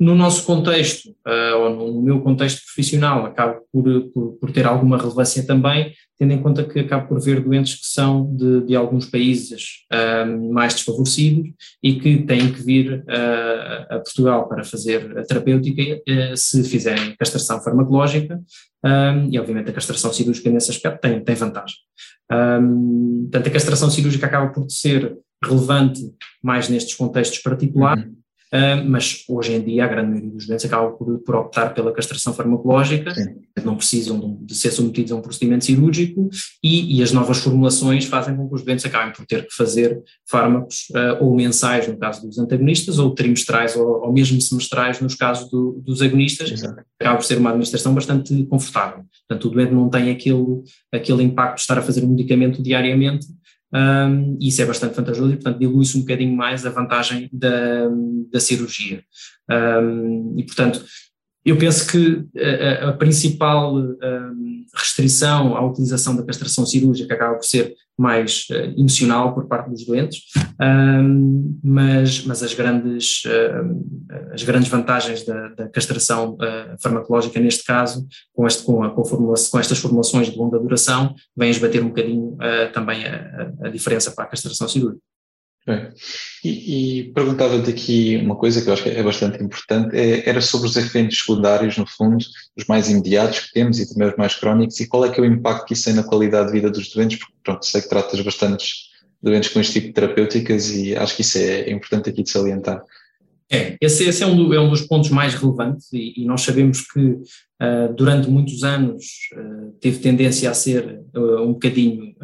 No 0.00 0.16
nosso 0.16 0.44
contexto, 0.44 1.10
uh, 1.26 1.56
ou 1.58 1.92
no 1.92 2.02
meu 2.02 2.20
contexto 2.20 2.64
profissional, 2.64 3.24
acaba 3.24 3.60
por, 3.72 3.84
por, 4.12 4.32
por, 4.32 4.50
ter 4.50 4.66
alguma 4.66 4.96
relevância 4.96 5.46
também, 5.46 5.92
tendo 6.18 6.32
em 6.32 6.42
conta 6.42 6.64
que 6.64 6.80
acabo 6.80 7.08
por 7.08 7.20
ver 7.20 7.40
doentes 7.40 7.76
que 7.76 7.86
são 7.86 8.34
de, 8.34 8.62
de 8.66 8.74
alguns 8.74 9.06
países 9.06 9.84
uh, 9.92 10.52
mais 10.52 10.74
desfavorecidos 10.74 11.50
e 11.82 12.00
que 12.00 12.18
têm 12.24 12.52
que 12.52 12.62
vir 12.62 13.04
uh, 13.06 13.94
a 13.94 13.98
Portugal 13.98 14.48
para 14.48 14.64
fazer 14.64 15.16
a 15.16 15.22
terapêutica 15.24 16.02
se 16.34 16.64
fizerem 16.64 17.14
castração 17.16 17.60
farmacológica, 17.62 18.40
e 19.30 19.38
obviamente 19.38 19.70
a 19.70 19.72
castração 19.72 20.12
cirúrgica 20.12 20.50
nesse 20.50 20.70
aspecto 20.70 21.00
tem, 21.00 21.22
tem 21.22 21.34
vantagem. 21.36 21.76
Portanto, 22.28 23.46
a 23.46 23.50
castração 23.50 23.88
cirúrgica 23.88 24.26
acaba 24.26 24.52
por 24.52 24.68
ser 24.68 25.16
relevante 25.44 26.00
mais 26.42 26.68
nestes 26.68 26.94
contextos 26.94 27.38
particulares, 27.38 28.04
Uhum. 28.04 28.21
Uh, 28.54 28.84
mas 28.86 29.24
hoje 29.28 29.54
em 29.54 29.64
dia 29.64 29.86
a 29.86 29.88
grande 29.88 30.10
maioria 30.10 30.30
dos 30.30 30.46
doentes 30.46 30.66
acaba 30.66 30.90
por, 30.90 31.18
por 31.20 31.34
optar 31.36 31.72
pela 31.72 31.90
castração 31.90 32.34
farmacológica, 32.34 33.14
Sim. 33.14 33.36
não 33.64 33.76
precisam 33.76 34.38
de, 34.42 34.54
ser 34.54 34.70
submetidos 34.70 35.10
a 35.10 35.16
um 35.16 35.22
procedimento 35.22 35.64
cirúrgico 35.64 36.28
e, 36.62 36.98
e, 36.98 37.02
as 37.02 37.12
novas 37.12 37.38
formulações 37.38 38.04
fazem 38.04 38.36
com 38.36 38.46
que 38.46 38.54
os 38.54 38.62
doentes 38.62 38.84
acabem 38.84 39.10
por 39.14 39.24
ter 39.24 39.46
que 39.46 39.54
fazer 39.54 40.02
fármacos 40.28 40.88
uh, 40.90 41.24
ou 41.24 41.34
mensais 41.34 41.88
no 41.88 41.96
caso 41.96 42.26
dos 42.26 42.38
antagonistas 42.38 42.98
ou 42.98 43.14
trimestrais 43.14 43.74
ou, 43.74 44.02
ou 44.02 44.12
mesmo 44.12 44.38
semestrais 44.38 45.00
nos 45.00 45.14
casos 45.14 45.50
do, 45.50 45.80
dos 45.82 46.02
agonistas, 46.02 46.50
Exato. 46.52 46.82
acaba 47.00 47.16
por 47.16 47.24
ser 47.24 47.38
uma 47.38 47.48
administração 47.48 47.94
bastante 47.94 48.44
confortável. 48.44 49.04
Portanto, 49.26 49.48
o 49.48 49.50
doente 49.50 49.72
não 49.72 49.88
tem 49.88 50.10
aquele, 50.10 50.62
aquele 50.92 51.22
impacto 51.22 51.54
de 51.54 51.60
estar 51.62 51.78
a 51.78 51.82
fazer 51.82 52.04
um 52.04 52.08
medicamento 52.08 52.62
diariamente 52.62 53.26
um, 53.74 54.36
isso 54.40 54.60
é 54.60 54.66
bastante 54.66 54.94
vantajoso 54.94 55.32
e, 55.32 55.36
portanto, 55.36 55.58
dilui-se 55.58 55.96
um 55.96 56.00
bocadinho 56.00 56.36
mais 56.36 56.66
a 56.66 56.70
vantagem 56.70 57.30
da, 57.32 57.88
da 58.30 58.38
cirurgia. 58.38 59.02
Um, 59.50 60.34
e, 60.38 60.44
portanto, 60.44 60.84
eu 61.44 61.56
penso 61.56 61.90
que 61.90 62.24
a, 62.38 62.90
a 62.90 62.92
principal 62.92 63.76
um, 63.76 64.64
restrição 64.74 65.56
à 65.56 65.66
utilização 65.66 66.14
da 66.14 66.24
castração 66.24 66.64
cirúrgica 66.66 67.14
acaba 67.14 67.34
por 67.36 67.44
ser 67.44 67.74
mais 67.98 68.46
uh, 68.50 68.78
emocional 68.78 69.34
por 69.34 69.46
parte 69.46 69.70
dos 69.70 69.84
doentes, 69.84 70.22
um, 70.60 71.58
mas, 71.62 72.24
mas 72.24 72.42
as, 72.42 72.54
grandes, 72.54 73.22
uh, 73.24 74.32
as 74.32 74.42
grandes 74.42 74.68
vantagens 74.68 75.24
da, 75.24 75.48
da 75.48 75.68
castração 75.68 76.34
uh, 76.34 76.76
farmacológica, 76.80 77.38
neste 77.38 77.64
caso, 77.64 78.06
com, 78.34 78.46
este, 78.46 78.64
com, 78.64 78.82
a, 78.82 78.90
com, 78.90 79.02
a 79.02 79.34
com, 79.50 79.58
estas 79.58 79.78
formulações 79.78 80.30
de 80.30 80.36
longa 80.36 80.58
duração, 80.58 81.14
vêm 81.36 81.50
esbater 81.50 81.82
um 81.82 81.88
bocadinho 81.88 82.36
também 82.72 83.04
a, 83.04 83.52
a, 83.62 83.68
diferença 83.68 84.10
para 84.10 84.24
a 84.24 84.26
castração 84.28 84.68
cirúrgica. 84.68 85.02
Bem, 85.64 85.88
e, 86.42 86.98
e 87.00 87.12
perguntava-te 87.12 87.70
aqui 87.70 88.16
uma 88.16 88.34
coisa 88.34 88.60
que 88.60 88.68
eu 88.68 88.72
acho 88.72 88.82
que 88.82 88.88
é 88.88 89.02
bastante 89.02 89.40
importante, 89.42 89.96
é, 89.96 90.28
era 90.28 90.40
sobre 90.40 90.66
os 90.66 90.76
efeitos 90.76 91.18
secundários, 91.18 91.78
no 91.78 91.86
fundo, 91.86 92.18
os 92.56 92.64
mais 92.66 92.90
imediatos 92.90 93.40
que 93.40 93.52
temos 93.52 93.78
e 93.78 93.88
também 93.88 94.08
os 94.08 94.16
mais 94.16 94.34
crónicos, 94.34 94.80
e 94.80 94.88
qual 94.88 95.04
é 95.04 95.10
que 95.10 95.20
é 95.20 95.22
o 95.22 95.26
impacto 95.26 95.66
que 95.66 95.74
isso 95.74 95.84
tem 95.84 95.94
na 95.94 96.02
qualidade 96.02 96.48
de 96.48 96.52
vida 96.52 96.68
dos 96.68 96.92
doentes, 96.92 97.18
porque 97.18 97.34
pronto, 97.44 97.64
sei 97.64 97.80
que 97.80 97.88
tratas 97.88 98.20
bastantes 98.20 98.90
doentes 99.22 99.50
com 99.50 99.60
este 99.60 99.74
tipo 99.74 99.86
de 99.86 99.92
terapêuticas 99.92 100.68
e 100.70 100.96
acho 100.96 101.14
que 101.14 101.22
isso 101.22 101.38
é, 101.38 101.60
é 101.60 101.72
importante 101.72 102.10
aqui 102.10 102.24
de 102.24 102.30
salientar. 102.30 102.82
É, 103.48 103.76
esse, 103.80 104.04
esse 104.04 104.22
é, 104.22 104.26
um 104.26 104.34
do, 104.34 104.54
é, 104.54 104.58
um 104.58 104.70
dos 104.70 104.80
pontos 104.80 105.10
mais 105.10 105.34
relevantes 105.34 105.92
e, 105.92 106.14
e 106.16 106.24
nós 106.24 106.40
sabemos 106.40 106.80
que 106.90 107.00
uh, 107.00 107.94
durante 107.94 108.28
muitos 108.28 108.64
anos 108.64 109.04
uh, 109.34 109.72
teve 109.78 109.98
tendência 109.98 110.50
a 110.50 110.54
ser 110.54 111.02
uh, 111.14 111.42
um 111.42 111.52
bocadinho 111.52 112.14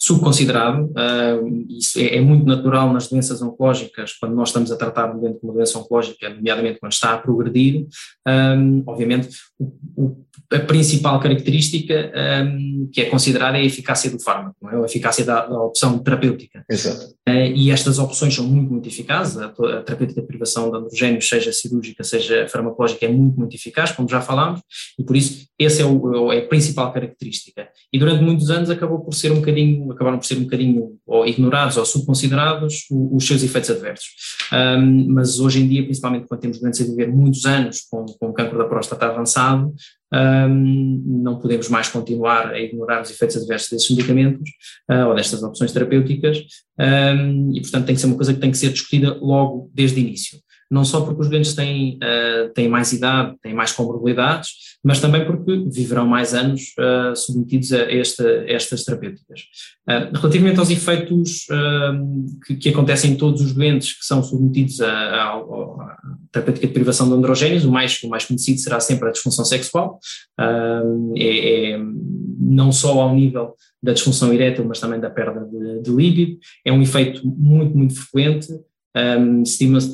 subconsiderado. 0.00 0.86
Uh, 0.86 1.66
isso 1.68 1.98
é, 1.98 2.16
é, 2.16 2.20
muito 2.20 2.46
natural 2.46 2.90
nas 2.90 3.06
doenças 3.08 3.42
oncológicas, 3.42 4.14
quando 4.14 4.34
nós 4.34 4.48
estamos 4.48 4.72
a 4.72 4.76
tratar 4.76 5.14
um 5.14 5.20
doente 5.20 5.38
com 5.38 5.48
uma 5.48 5.54
doença 5.54 5.78
oncológica, 5.78 6.30
nomeadamente 6.30 6.80
quando 6.80 6.92
está 6.92 7.12
a 7.12 7.18
progredir. 7.18 7.86
Um, 8.26 8.82
obviamente, 8.86 9.28
o, 9.58 9.64
o, 9.96 10.26
a 10.50 10.58
principal 10.60 11.20
característica 11.20 12.10
um, 12.42 12.88
que 12.90 13.02
é 13.02 13.04
considerada 13.10 13.58
é 13.58 13.60
a 13.60 13.64
eficácia 13.64 14.10
do 14.10 14.18
fármaco, 14.18 14.56
é? 14.70 14.76
a 14.76 14.86
eficácia 14.86 15.24
da, 15.24 15.46
da 15.46 15.62
opção 15.62 15.98
terapêutica. 15.98 16.64
Exato. 16.68 17.14
Uh, 17.30 17.52
e 17.54 17.70
estas 17.70 17.98
opções 17.98 18.34
são 18.34 18.44
muito, 18.44 18.72
muito 18.72 18.88
eficazes. 18.88 19.36
A, 19.36 19.48
terapêutica 19.48 20.20
de 20.20 20.26
privação 20.26 20.70
de 20.70 20.76
androgénios, 20.76 21.28
seja 21.28 21.52
cirúrgica, 21.52 22.02
seja 22.02 22.48
farmacológica, 22.48 23.06
é 23.06 23.08
muito, 23.08 23.38
muito 23.38 23.54
eficaz, 23.54 23.92
como 23.92 24.08
já 24.08 24.20
falámos, 24.20 24.60
e 24.98 25.04
por 25.04 25.16
isso 25.16 25.46
essa 25.58 25.82
é, 25.82 25.84
o, 25.84 26.32
é 26.32 26.38
a 26.38 26.48
principal 26.48 26.92
característica. 26.92 27.68
E 27.92 27.98
durante 27.98 28.22
muitos 28.22 28.50
anos 28.50 28.70
acabou 28.70 29.00
por 29.00 29.14
ser 29.14 29.30
um 29.30 29.36
bocadinho 29.36 29.90
acabaram 29.92 30.18
por 30.18 30.24
ser 30.24 30.38
um 30.38 30.44
bocadinho 30.44 30.98
ou 31.06 31.26
ignorados 31.26 31.76
ou 31.76 31.84
subconsiderados 31.84 32.86
os, 32.90 33.26
seus 33.26 33.42
efeitos 33.42 33.70
adversos. 33.70 34.08
Um, 34.52 35.12
mas 35.12 35.38
hoje 35.38 35.60
em 35.60 35.68
dia, 35.68 35.82
principalmente 35.84 36.26
quando 36.26 36.40
temos 36.40 36.60
doentes 36.60 36.80
a 36.80 36.84
viver 36.84 37.08
muitos 37.08 37.44
anos 37.44 37.82
com, 37.90 38.06
com 38.06 38.32
cancro 38.32 38.58
da 38.58 38.64
próstata 38.64 39.06
avançado, 39.06 39.74
um, 40.12 41.02
não 41.22 41.38
podemos 41.38 41.68
mais 41.68 41.88
continuar 41.88 42.48
a 42.48 42.58
ignorar 42.58 43.02
os 43.02 43.10
efeitos 43.10 43.36
adversos 43.36 43.70
desses 43.70 43.90
medicamentos 43.90 44.50
uh, 44.90 45.08
ou 45.08 45.14
destas 45.14 45.42
opções 45.42 45.72
terapêuticas 45.72 46.38
um, 46.80 47.52
e, 47.54 47.60
portanto, 47.60 47.86
tem 47.86 47.94
que 47.94 48.00
ser 48.00 48.06
uma 48.06 48.16
coisa 48.16 48.32
que 48.32 48.40
tem 48.40 48.50
que 48.50 48.58
ser 48.58 48.72
discutida 48.72 49.16
logo 49.20 49.70
desde 49.74 49.98
o 49.98 50.00
início 50.00 50.40
não 50.70 50.84
só 50.84 51.00
porque 51.00 51.22
os 51.22 51.28
doentes 51.28 51.52
têm, 51.54 51.96
uh, 51.96 52.48
têm 52.54 52.68
mais 52.68 52.92
idade, 52.92 53.34
têm 53.42 53.52
mais 53.52 53.72
comorbilidades, 53.72 54.50
mas 54.84 55.00
também 55.00 55.26
porque 55.26 55.64
viverão 55.68 56.06
mais 56.06 56.32
anos 56.32 56.72
uh, 56.78 57.14
submetidos 57.16 57.72
a, 57.72 57.90
esta, 57.92 58.24
a, 58.24 58.52
estas 58.52 58.84
terapêuticas. 58.84 59.40
Uh, 59.88 60.16
relativamente 60.16 60.60
aos 60.60 60.70
efeitos 60.70 61.46
que, 62.46 62.54
que, 62.54 62.68
acontecem 62.68 63.12
em 63.12 63.16
todos 63.16 63.40
os 63.40 63.52
doentes 63.52 63.98
que 63.98 64.04
são 64.04 64.22
submetidos 64.22 64.80
à, 64.80 65.42
terapêutica 66.30 66.68
de 66.68 66.72
privação 66.72 67.08
de 67.08 67.14
androgénios, 67.14 67.64
o 67.64 67.72
mais, 67.72 68.00
o 68.04 68.08
mais 68.08 68.24
conhecido 68.24 68.60
será 68.60 68.78
sempre 68.78 69.08
a 69.08 69.12
disfunção 69.12 69.44
sexual, 69.44 69.98
é, 71.16 71.72
é, 71.72 71.78
não 72.38 72.70
só 72.70 73.00
ao 73.00 73.14
nível 73.14 73.54
da 73.82 73.92
disfunção 73.92 74.32
erétil, 74.32 74.64
mas 74.64 74.78
também 74.78 75.00
da 75.00 75.10
perda 75.10 75.44
de, 75.44 75.82
de 75.82 75.90
líbido, 75.90 76.38
é 76.64 76.72
um 76.72 76.82
efeito 76.82 77.26
muito, 77.26 77.76
muito 77.76 77.94
frequente, 77.94 78.48
um, 78.96 79.44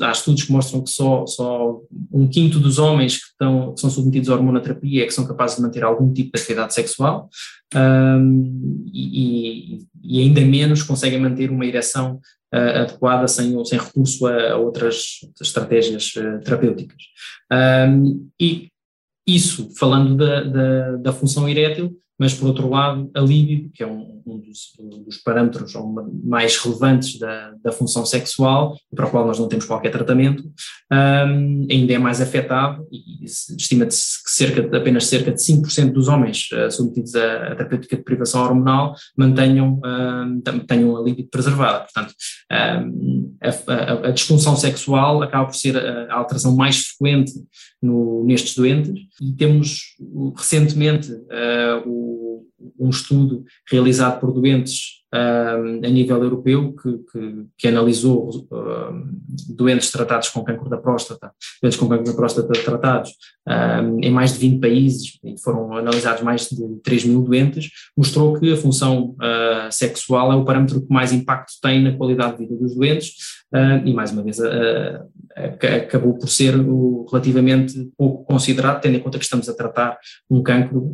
há 0.01 0.11
estudos 0.11 0.43
que 0.43 0.51
mostram 0.51 0.83
que 0.83 0.89
só, 0.89 1.25
só 1.27 1.79
um 2.11 2.27
quinto 2.27 2.59
dos 2.59 2.79
homens 2.79 3.17
que, 3.17 3.29
estão, 3.29 3.73
que 3.73 3.81
são 3.81 3.89
submetidos 3.91 4.29
à 4.29 4.33
hormonoterapia 4.33 5.03
é 5.03 5.05
que 5.05 5.13
são 5.13 5.27
capazes 5.27 5.57
de 5.57 5.61
manter 5.61 5.83
algum 5.83 6.11
tipo 6.11 6.31
de 6.33 6.41
atividade 6.41 6.73
sexual 6.73 7.29
um, 7.75 8.85
e, 8.91 9.85
e, 10.03 10.21
ainda 10.21 10.41
menos 10.41 10.81
conseguem 10.81 11.19
manter 11.19 11.51
uma 11.51 11.65
ereção 11.65 12.19
uh, 12.53 12.81
adequada 12.81 13.27
sem, 13.27 13.63
sem 13.65 13.77
recurso 13.77 14.25
a, 14.25 14.53
a 14.53 14.57
outras 14.57 15.19
estratégias 15.39 16.15
uh, 16.15 16.39
terapêuticas. 16.43 17.03
Um, 17.51 18.27
e 18.39 18.69
isso, 19.27 19.69
falando 19.77 20.15
da, 20.15 20.43
da, 20.43 20.91
da 20.97 21.13
função 21.13 21.47
erétil, 21.47 21.95
mas 22.17 22.33
por 22.33 22.47
outro 22.47 22.69
lado 22.69 23.11
a 23.13 23.19
libido, 23.19 23.69
que 23.73 23.83
é 23.83 23.87
um, 23.87 24.16
um, 24.27 24.39
dos, 24.39 24.73
um 24.79 25.03
dos, 25.03 25.17
parâmetros 25.17 25.73
mais 26.23 26.57
relevantes 26.57 27.17
da, 27.17 27.53
da, 27.63 27.71
função 27.71 28.05
sexual, 28.05 28.77
para 28.93 29.07
o 29.07 29.09
qual 29.09 29.25
nós 29.25 29.39
não 29.39 29.47
temos 29.47 29.65
qualquer 29.65 29.91
tratamento, 29.91 30.43
um, 30.91 31.67
ainda 31.71 31.93
é 31.93 31.97
mais 31.97 32.21
afetado 32.21 32.85
e 32.91 33.23
estima-se 33.25 34.23
que 34.23 34.31
cerca 34.31 34.77
apenas 34.77 35.05
cerca 35.05 35.31
de 35.31 35.41
5% 35.41 35.91
dos 35.91 36.07
homens 36.07 36.49
uh, 36.51 36.69
submetidos 36.69 37.15
à, 37.15 37.55
terapêutica 37.55 37.95
de 37.95 38.03
privação 38.03 38.43
hormonal 38.43 38.93
mantenham 39.15 39.79
um, 39.83 40.41
tenham 40.67 40.97
a 40.97 41.01
libido 41.01 41.29
preservada. 41.29 41.85
Portanto, 41.85 42.13
a, 42.51 42.83
a, 43.71 44.07
a, 44.07 44.11
disfunção 44.11 44.55
sexual 44.55 45.23
acaba 45.23 45.45
por 45.45 45.55
ser 45.55 45.77
a, 45.77 46.13
alteração 46.13 46.55
mais 46.55 46.79
frequente 46.79 47.33
no, 47.81 48.23
nestes 48.25 48.55
doentes 48.55 48.93
e 49.21 49.33
temos 49.33 49.95
recentemente 50.35 51.11
uh, 51.11 51.81
o, 51.85 52.26
um 52.77 52.89
estudo 52.89 53.45
realizado 53.69 54.19
por 54.19 54.33
doentes 54.33 55.03
uh, 55.13 55.85
a 55.85 55.89
nível 55.89 56.21
europeu 56.23 56.73
que, 56.73 56.97
que, 57.11 57.45
que 57.57 57.67
analisou 57.67 58.29
uh, 58.29 59.07
doentes 59.49 59.91
tratados 59.91 60.29
com 60.29 60.43
cancro 60.43 60.69
da 60.69 60.77
próstata, 60.77 61.31
doentes 61.61 61.79
com 61.79 61.87
cancro 61.87 62.05
da 62.05 62.13
próstata 62.13 62.53
tratados 62.53 63.11
em 64.01 64.11
mais 64.11 64.33
de 64.33 64.39
20 64.39 64.59
países, 64.59 65.19
e 65.23 65.39
foram 65.41 65.73
analisados 65.73 66.21
mais 66.21 66.49
de 66.49 66.81
3 66.83 67.05
mil 67.05 67.21
doentes, 67.21 67.69
mostrou 67.95 68.37
que 68.37 68.51
a 68.51 68.57
função 68.57 69.15
sexual 69.71 70.33
é 70.33 70.35
o 70.35 70.43
parâmetro 70.43 70.81
que 70.81 70.91
mais 70.91 71.13
impacto 71.13 71.53
tem 71.61 71.81
na 71.81 71.95
qualidade 71.95 72.33
de 72.33 72.43
vida 72.43 72.57
dos 72.57 72.75
doentes 72.75 73.13
e 73.85 73.93
mais 73.93 74.11
uma 74.11 74.21
vez 74.21 74.37
acabou 75.81 76.17
por 76.17 76.27
ser 76.27 76.55
relativamente 77.09 77.89
pouco 77.97 78.25
considerado, 78.25 78.81
tendo 78.81 78.97
em 78.97 78.99
conta 78.99 79.17
que 79.17 79.23
estamos 79.23 79.47
a 79.47 79.53
tratar 79.53 79.97
um 80.29 80.43
cancro 80.43 80.93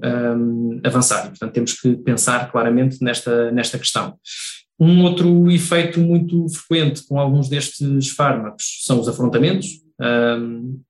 avançado. 0.83 1.29
Portanto, 1.29 1.53
temos 1.53 1.73
que 1.73 1.95
pensar 1.95 2.51
claramente 2.51 3.01
nesta, 3.01 3.51
nesta 3.51 3.79
questão. 3.79 4.02
Um 4.79 5.03
outro 5.03 5.49
efeito 5.51 5.99
muito 5.99 6.47
frequente 6.49 7.05
com 7.07 7.19
alguns 7.19 7.47
destes 7.47 8.09
fármacos 8.09 8.81
são 8.83 8.99
os 8.99 9.07
afrontamentos. 9.07 9.67
Um, 10.01 10.81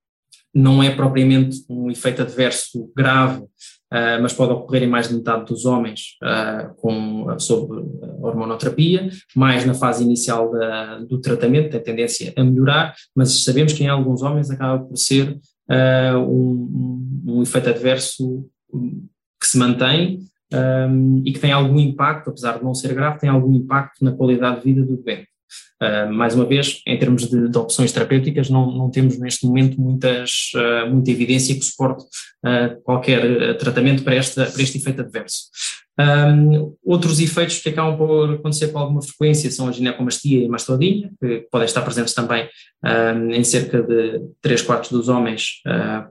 não 0.53 0.81
é 0.81 0.91
propriamente 0.91 1.63
um 1.67 1.89
efeito 1.89 2.21
adverso 2.21 2.91
grave 2.95 3.43
Uh, 3.93 4.17
mas 4.23 4.33
pode 4.33 4.51
ocorrer 4.51 4.81
em 4.81 4.87
mais 4.87 5.07
de 5.07 5.13
metade 5.13 5.45
dos 5.45 5.65
homens 5.65 6.17
uh, 6.23 6.73
com, 6.77 7.27
sob 7.37 7.85
hormonoterapia, 8.23 9.07
mais 9.35 9.67
na 9.67 9.75
fase 9.75 10.03
inicial 10.03 10.51
da, 10.51 10.97
do 11.01 11.21
tratamento, 11.21 11.69
tem 11.69 11.79
tendência 11.79 12.33
a 12.35 12.43
melhorar, 12.43 12.95
mas 13.15 13.43
sabemos 13.43 13.71
que 13.71 13.83
em 13.83 13.87
alguns 13.87 14.23
homens 14.23 14.49
acaba 14.49 14.83
por 14.83 14.97
ser 14.97 15.37
uh, 15.69 16.17
um, 16.17 17.21
um, 17.27 17.41
efeito 17.43 17.69
adverso 17.69 18.49
que 19.39 19.47
se 19.47 19.59
mantém 19.59 20.21
um, 20.53 21.21
e 21.25 21.33
que 21.33 21.39
tem 21.39 21.51
algum 21.51 21.79
impacto, 21.79 22.29
apesar 22.29 22.57
de 22.57 22.63
não 22.63 22.73
ser 22.73 22.93
grave, 22.93 23.19
tem 23.19 23.29
algum 23.29 23.53
impacto 23.53 24.03
na 24.03 24.11
qualidade 24.11 24.57
de 24.57 24.63
vida 24.63 24.85
do 24.85 24.97
doente. 24.97 25.27
Uh, 25.81 26.11
mais 26.13 26.33
uma 26.33 26.45
vez, 26.45 26.81
em 26.87 26.97
termos 26.97 27.27
de, 27.27 27.49
de, 27.49 27.57
opções 27.57 27.91
terapêuticas, 27.91 28.49
não, 28.49 28.71
não 28.71 28.89
temos 28.89 29.19
neste 29.19 29.45
momento 29.45 29.79
muitas, 29.81 30.51
uh, 30.55 30.89
muita 30.89 31.11
evidência 31.11 31.53
que 31.55 31.65
suporte 31.65 32.05
uh, 32.45 32.81
qualquer 32.83 33.57
tratamento 33.57 34.03
para, 34.03 34.15
esta, 34.15 34.45
para 34.45 34.61
este 34.61 34.77
efeito 34.77 35.01
adverso. 35.01 35.49
Um, 35.99 36.73
outros 36.83 37.19
efeitos 37.19 37.59
que 37.59 37.69
acabam 37.69 37.95
por 37.97 38.33
acontecer 38.33 38.69
com 38.69 38.79
alguma 38.79 39.01
frequência 39.01 39.51
são 39.51 39.67
a 39.67 39.71
ginecomastia 39.71 40.41
e 40.41 40.45
a 40.45 40.49
mastodinha, 40.49 41.11
que 41.19 41.47
podem 41.51 41.65
estar 41.65 41.81
presentes 41.81 42.13
também 42.13 42.47
um, 42.83 43.31
em 43.31 43.43
cerca 43.43 43.83
de 43.83 44.21
3 44.41 44.61
quartos 44.63 44.89
dos 44.89 45.07
homens 45.07 45.61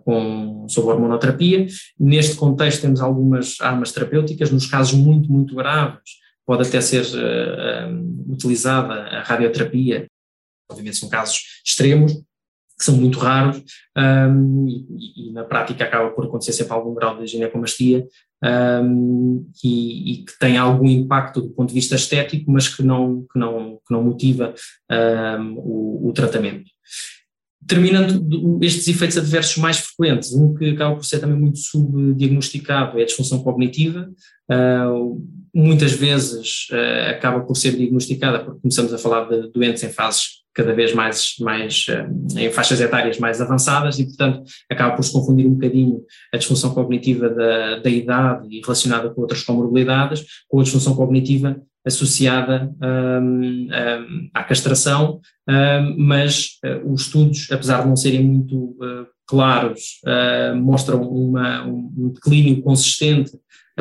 com, 0.04 0.41
sob 0.72 0.88
hormonoterapia. 0.88 1.66
Neste 1.98 2.36
contexto 2.36 2.82
temos 2.82 3.00
algumas 3.00 3.60
armas 3.60 3.92
terapêuticas, 3.92 4.50
nos 4.50 4.66
casos 4.66 4.94
muito, 4.94 5.30
muito 5.30 5.54
graves, 5.54 6.22
pode 6.46 6.66
até 6.66 6.80
ser 6.80 7.04
uh, 7.04 8.32
utilizada 8.32 8.94
a 8.94 9.22
radioterapia, 9.22 10.06
obviamente 10.70 10.96
são 10.96 11.08
casos 11.08 11.40
extremos, 11.64 12.12
que 12.78 12.84
são 12.84 12.96
muito 12.96 13.18
raros 13.18 13.62
um, 13.96 14.66
e, 14.66 15.28
e, 15.28 15.32
na 15.32 15.44
prática 15.44 15.84
acaba 15.84 16.10
por 16.10 16.24
acontecer 16.24 16.52
sempre 16.52 16.72
algum 16.72 16.94
grau 16.94 17.16
de 17.16 17.26
ginecomastia 17.26 18.04
um, 18.82 19.48
e, 19.62 20.12
e, 20.12 20.24
que 20.24 20.36
tem 20.38 20.58
algum 20.58 20.88
impacto 20.88 21.40
do 21.40 21.50
ponto 21.50 21.68
de 21.68 21.74
vista 21.74 21.94
estético, 21.94 22.50
mas 22.50 22.68
que 22.68 22.82
não, 22.82 23.24
que 23.32 23.38
não, 23.38 23.78
que 23.86 23.92
não 23.92 24.02
motiva 24.02 24.52
um, 24.90 25.54
o, 25.58 26.08
o, 26.08 26.12
tratamento. 26.12 26.68
Terminando 27.66 28.58
estes 28.62 28.88
efeitos 28.88 29.16
adversos 29.16 29.56
mais 29.56 29.78
frequentes, 29.78 30.32
um 30.32 30.54
que 30.54 30.70
acaba 30.70 30.96
por 30.96 31.04
ser 31.04 31.20
também 31.20 31.38
muito 31.38 31.58
subdiagnosticado 31.58 32.98
é 32.98 33.02
a 33.02 33.06
disfunção 33.06 33.42
cognitiva, 33.42 34.10
uh, 34.50 35.22
muitas 35.54 35.92
vezes 35.92 36.66
uh, 36.72 37.10
acaba 37.10 37.40
por 37.40 37.56
ser 37.56 37.76
diagnosticada 37.76 38.40
porque 38.40 38.60
começamos 38.60 38.92
a 38.92 38.98
falar 38.98 39.28
de 39.28 39.52
doentes 39.52 39.82
em 39.82 39.90
fases 39.90 40.42
cada 40.54 40.74
vez 40.74 40.92
mais, 40.92 41.34
mais 41.40 41.86
eh, 41.88 42.06
em 42.36 42.52
faixas 42.52 42.80
etárias 42.80 43.18
mais 43.18 43.40
avançadas 43.40 43.98
e, 43.98 44.04
portanto, 44.04 44.42
acaba 44.70 44.94
por 44.94 45.02
se 45.02 45.12
confundir 45.12 45.46
um 45.46 45.54
bocadinho 45.54 46.02
a 46.32 46.36
disfunção 46.36 46.74
cognitiva 46.74 47.30
da, 47.30 47.78
da 47.78 47.88
idade 47.88 48.48
e 48.50 48.60
relacionada 48.60 49.08
com 49.10 49.22
outras 49.22 49.42
comorbilidades 49.42 50.24
com 50.48 50.60
a 50.60 50.62
disfunção 50.62 50.94
cognitiva 50.94 51.58
associada 51.84 52.72
um, 52.80 53.68
um, 53.68 54.30
à 54.32 54.44
castração, 54.44 55.20
um, 55.48 55.96
mas 55.98 56.58
uh, 56.64 56.92
os 56.92 57.02
estudos, 57.02 57.50
apesar 57.50 57.82
de 57.82 57.88
não 57.88 57.96
serem 57.96 58.22
muito 58.22 58.56
uh, 58.56 59.06
claros, 59.26 60.00
uh, 60.06 60.56
mostram 60.56 61.02
uma, 61.02 61.66
um 61.66 62.12
declínio 62.14 62.62
consistente 62.62 63.32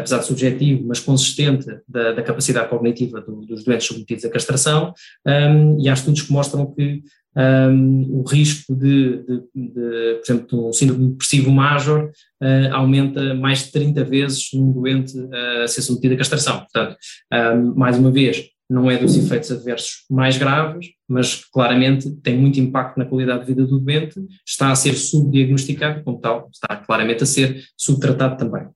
apesar 0.02 0.20
de 0.20 0.26
subjetivo, 0.26 0.86
mas 0.86 1.00
consistente 1.00 1.66
da, 1.88 2.12
da 2.12 2.22
capacidade 2.22 2.70
cognitiva 2.70 3.22
do, 3.22 3.42
dos 3.42 3.64
doentes 3.64 3.88
submetidos 3.88 4.26
à 4.26 4.30
castração, 4.30 4.94
um, 5.26 5.82
e 5.82 5.88
há 5.88 5.94
estudos 5.94 6.22
que 6.22 6.32
mostram 6.32 6.72
que 6.74 7.02
um, 7.36 8.20
o 8.20 8.24
risco 8.24 8.76
de, 8.76 9.24
de, 9.24 9.44
de, 9.56 10.16
por 10.16 10.24
exemplo, 10.26 10.48
de 10.48 10.56
um 10.56 10.74
síndrome 10.74 11.12
depressivo 11.12 11.52
major 11.52 12.12
uh, 12.42 12.74
aumenta 12.74 13.34
mais 13.34 13.66
de 13.66 13.72
30 13.72 14.04
vezes 14.04 14.50
num 14.54 14.72
doente 14.72 15.18
uh, 15.18 15.64
a 15.64 15.68
ser 15.68 15.82
submetido 15.82 16.16
à 16.16 16.18
castração. 16.18 16.60
Portanto, 16.60 16.98
um, 17.34 17.74
mais 17.76 17.98
uma 17.98 18.12
vez, 18.12 18.44
não 18.70 18.90
é 18.90 18.98
dos 18.98 19.18
efeitos 19.18 19.52
adversos 19.52 20.06
mais 20.10 20.38
graves, 20.38 20.88
mas 21.08 21.44
claramente 21.52 22.10
tem 22.22 22.38
muito 22.38 22.60
impacto 22.60 22.98
na 22.98 23.06
qualidade 23.06 23.42
de 23.42 23.48
vida 23.48 23.66
do 23.66 23.80
doente, 23.80 24.16
está 24.48 24.72
a 24.72 24.76
ser 24.76 24.94
subdiagnosticado, 24.94 26.04
como 26.04 26.20
tal, 26.20 26.50
está 26.54 26.78
claramente 26.78 27.24
a 27.24 27.26
ser 27.26 27.64
subtratado 27.78 28.38
também. 28.38 28.68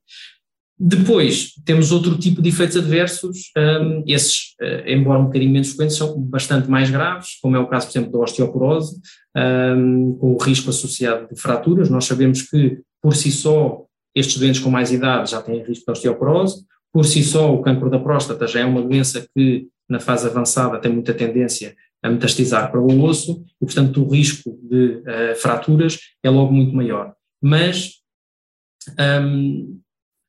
Depois, 0.77 1.53
temos 1.63 1.91
outro 1.91 2.17
tipo 2.17 2.41
de 2.41 2.49
efeitos 2.49 2.75
adversos, 2.75 3.51
um, 3.57 4.03
esses, 4.05 4.55
uh, 4.61 4.87
embora 4.87 5.19
um 5.19 5.25
bocadinho 5.25 5.51
menos 5.51 5.69
frequentes, 5.69 5.95
são 5.95 6.19
bastante 6.19 6.69
mais 6.69 6.89
graves, 6.89 7.39
como 7.41 7.55
é 7.55 7.59
o 7.59 7.67
caso, 7.67 7.87
por 7.87 7.91
exemplo, 7.97 8.11
da 8.11 8.19
osteoporose, 8.19 8.99
um, 9.37 10.17
com 10.17 10.33
o 10.33 10.37
risco 10.37 10.69
associado 10.69 11.33
de 11.33 11.39
fraturas. 11.39 11.89
Nós 11.89 12.03
sabemos 12.05 12.41
que, 12.41 12.81
por 13.01 13.15
si 13.15 13.31
só, 13.31 13.85
estes 14.13 14.37
doentes 14.37 14.59
com 14.59 14.69
mais 14.69 14.91
idade 14.91 15.31
já 15.31 15.41
têm 15.41 15.63
risco 15.63 15.85
de 15.85 15.91
osteoporose, 15.91 16.65
por 16.91 17.05
si 17.05 17.23
só, 17.23 17.53
o 17.53 17.61
cancro 17.61 17.89
da 17.89 17.99
próstata 17.99 18.45
já 18.45 18.59
é 18.59 18.65
uma 18.65 18.81
doença 18.81 19.25
que, 19.33 19.67
na 19.89 19.99
fase 19.99 20.27
avançada, 20.27 20.79
tem 20.79 20.91
muita 20.91 21.13
tendência 21.13 21.75
a 22.03 22.09
metastizar 22.09 22.69
para 22.69 22.81
o 22.81 23.03
osso, 23.03 23.43
e, 23.61 23.65
portanto, 23.65 24.03
o 24.03 24.09
risco 24.09 24.59
de 24.61 25.01
uh, 25.01 25.35
fraturas 25.37 25.99
é 26.21 26.29
logo 26.29 26.51
muito 26.51 26.75
maior. 26.75 27.13
Mas, 27.41 27.93
um, 29.21 29.79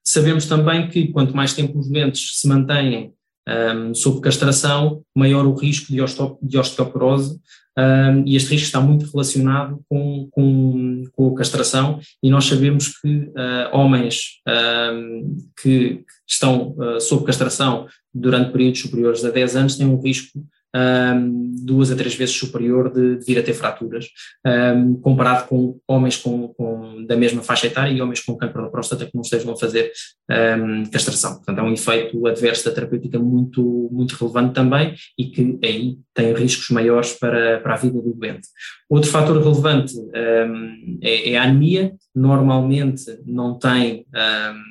Sabemos 0.07 0.47
também 0.47 0.89
que 0.89 1.09
quanto 1.09 1.35
mais 1.35 1.53
tempo 1.53 1.79
os 1.79 1.89
doentes 1.89 2.39
se 2.41 2.47
mantêm 2.47 3.13
um, 3.49 3.93
sob 3.93 4.21
castração, 4.21 5.03
maior 5.15 5.45
o 5.47 5.55
risco 5.55 5.93
de, 5.93 6.59
osteoporose, 6.59 7.41
um, 7.79 8.23
e 8.25 8.37
este 8.37 8.53
risco 8.53 8.67
está 8.67 8.81
muito 8.81 9.11
relacionado 9.11 9.81
com, 9.89 10.29
com, 10.31 11.03
com, 11.13 11.35
a 11.35 11.35
castração, 11.35 12.01
e 12.23 12.31
nós 12.31 12.45
sabemos 12.45 12.99
que 13.01 13.09
uh, 13.09 13.69
homens 13.73 14.41
um, 14.49 15.37
que 15.61 16.05
estão 16.27 16.75
uh, 16.79 17.01
sob 17.01 17.25
castração 17.25 17.87
durante 18.15 18.53
períodos 18.53 18.81
superiores 18.81 19.25
a 19.25 19.31
10 19.31 19.57
anos 19.57 19.77
têm 19.77 19.87
um 19.87 20.01
risco 20.01 20.41
um, 20.77 21.55
duas 21.65 21.91
a 21.91 21.97
três 21.97 22.15
vezes 22.15 22.37
superior 22.37 22.93
de, 22.93 23.19
de 23.19 23.25
vir 23.25 23.39
a 23.39 23.43
ter 23.43 23.55
fraturas, 23.55 24.07
um, 24.47 24.95
comparado 25.01 25.49
com 25.49 25.79
homens 25.89 26.17
com, 26.17 26.49
com, 26.49 27.05
da 27.07 27.17
mesma 27.17 27.43
faixa 27.43 27.67
etária 27.67 27.93
e 27.93 28.01
homens 28.01 28.21
com 28.21 28.37
câncer 28.37 28.61
da 28.61 28.69
próstata 28.69 29.07
que 29.07 29.15
não 29.15 29.23
estejam 29.23 29.53
a 29.53 29.57
fazer 29.57 29.91
um, 30.31 30.85
castração. 30.91 31.37
Portanto, 31.37 31.59
é 31.59 31.63
um 31.63 31.73
efeito 31.73 32.27
adverso 32.27 32.65
da 32.67 32.73
terapêutica 32.73 33.19
muito, 33.19 33.89
muito 33.91 34.15
relevante 34.15 34.55
também 34.55 34.95
e 35.19 35.27
que 35.27 35.59
aí 35.63 35.99
tem 36.13 36.33
riscos 36.35 36.71
maiores 36.71 37.13
para, 37.13 37.61
para 37.61 37.75
a 37.75 37.77
vida 37.77 38.01
do 38.01 38.15
doente. 38.15 38.49
Outro 38.89 39.11
fator 39.11 39.37
relevante 39.43 39.95
é, 40.15 41.33
é, 41.33 41.37
a 41.37 41.43
anemia, 41.43 41.93
normalmente 42.15 43.05
não 43.27 43.59
tem, 43.59 44.07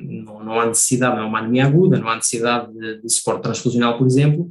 não, 0.01 0.43
não, 0.43 0.59
há 0.59 0.65
necessidade, 0.65 1.15
não 1.15 1.23
é 1.23 1.25
uma 1.25 1.39
anemia 1.39 1.65
aguda, 1.65 1.99
não 1.99 2.09
há 2.09 2.15
necessidade 2.15 2.73
de, 2.73 3.01
de 3.01 3.09
suporte 3.13 3.43
transfusional, 3.43 3.97
por 3.97 4.07
exemplo, 4.07 4.47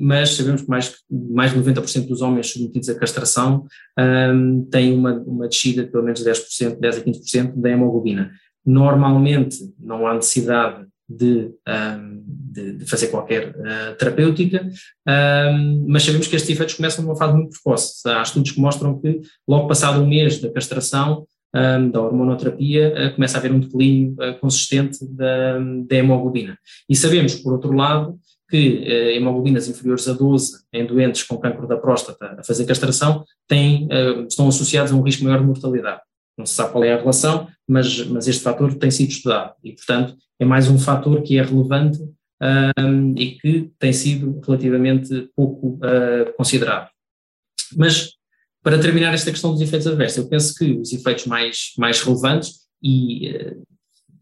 mas 0.00 0.23
sabemos 0.30 0.62
que 0.62 0.68
mais, 0.68 0.94
mais 1.10 1.52
de 1.52 1.58
90% 1.58 2.06
dos 2.06 2.22
homens 2.22 2.50
submetidos 2.50 2.88
à 2.88 2.94
castração 2.94 3.66
um, 3.98 4.64
têm 4.70 4.92
uma, 4.92 5.12
uma 5.26 5.48
descida 5.48 5.84
de 5.84 5.90
pelo 5.90 6.04
menos 6.04 6.24
10%, 6.24 6.78
10 6.78 6.98
a 6.98 7.00
15% 7.00 7.52
da 7.56 7.70
hemoglobina. 7.70 8.30
Normalmente 8.64 9.58
não 9.78 10.06
há 10.06 10.14
necessidade 10.14 10.86
de, 11.08 11.50
um, 11.68 12.24
de, 12.26 12.78
de, 12.78 12.86
fazer 12.86 13.08
qualquer 13.08 13.50
uh, 13.50 13.96
terapêutica, 13.98 14.66
um, 15.06 15.86
mas 15.88 16.02
sabemos 16.02 16.26
que 16.26 16.36
estes 16.36 16.50
efeitos 16.50 16.74
começam 16.74 17.04
numa 17.04 17.16
fase 17.16 17.34
muito 17.34 17.50
precoce. 17.50 18.08
Há 18.08 18.22
estudos 18.22 18.52
que 18.52 18.60
mostram 18.60 18.98
que 19.00 19.20
logo 19.46 19.68
passado 19.68 20.00
um 20.00 20.06
mês 20.06 20.40
da 20.40 20.50
castração, 20.50 21.26
um, 21.54 21.90
da 21.90 22.00
hormonoterapia, 22.00 23.10
uh, 23.10 23.14
começa 23.14 23.36
a 23.36 23.38
haver 23.38 23.52
um 23.52 23.60
declínio 23.60 24.12
uh, 24.14 24.38
consistente 24.40 24.98
da, 25.10 25.58
da 25.86 25.96
hemoglobina. 25.96 26.58
E 26.88 26.96
sabemos, 26.96 27.34
por 27.34 27.52
outro 27.52 27.72
lado, 27.72 28.18
que 28.48 28.84
eh, 28.84 29.16
hemoglobinas 29.16 29.68
inferiores 29.68 30.06
a 30.08 30.12
12 30.12 30.64
em 30.72 30.86
doentes 30.86 31.22
com 31.22 31.38
câncer 31.38 31.66
da 31.66 31.76
próstata 31.76 32.36
a 32.38 32.44
fazer 32.44 32.66
castração 32.66 33.24
têm, 33.48 33.88
eh, 33.90 34.26
estão 34.28 34.48
associados 34.48 34.92
a 34.92 34.94
um 34.94 35.02
risco 35.02 35.24
maior 35.24 35.40
de 35.40 35.46
mortalidade. 35.46 36.00
Não 36.36 36.44
se 36.44 36.54
sabe 36.54 36.72
qual 36.72 36.84
é 36.84 36.92
a 36.92 36.98
relação, 36.98 37.48
mas, 37.66 38.04
mas 38.06 38.28
este 38.28 38.42
fator 38.42 38.74
tem 38.74 38.90
sido 38.90 39.10
estudado 39.10 39.54
e, 39.62 39.72
portanto, 39.72 40.16
é 40.38 40.44
mais 40.44 40.68
um 40.68 40.78
fator 40.78 41.22
que 41.22 41.38
é 41.38 41.42
relevante 41.42 41.98
um, 42.78 43.14
e 43.16 43.38
que 43.38 43.70
tem 43.78 43.92
sido 43.92 44.40
relativamente 44.44 45.30
pouco 45.34 45.78
uh, 45.78 46.32
considerado. 46.36 46.90
Mas, 47.76 48.10
para 48.62 48.78
terminar 48.78 49.14
esta 49.14 49.30
questão 49.30 49.52
dos 49.52 49.60
efeitos 49.60 49.86
adversos, 49.86 50.18
eu 50.18 50.28
penso 50.28 50.54
que 50.54 50.72
os 50.72 50.92
efeitos 50.92 51.26
mais, 51.26 51.72
mais 51.78 52.00
relevantes 52.00 52.64
e, 52.82 53.30
uh, 53.30 53.62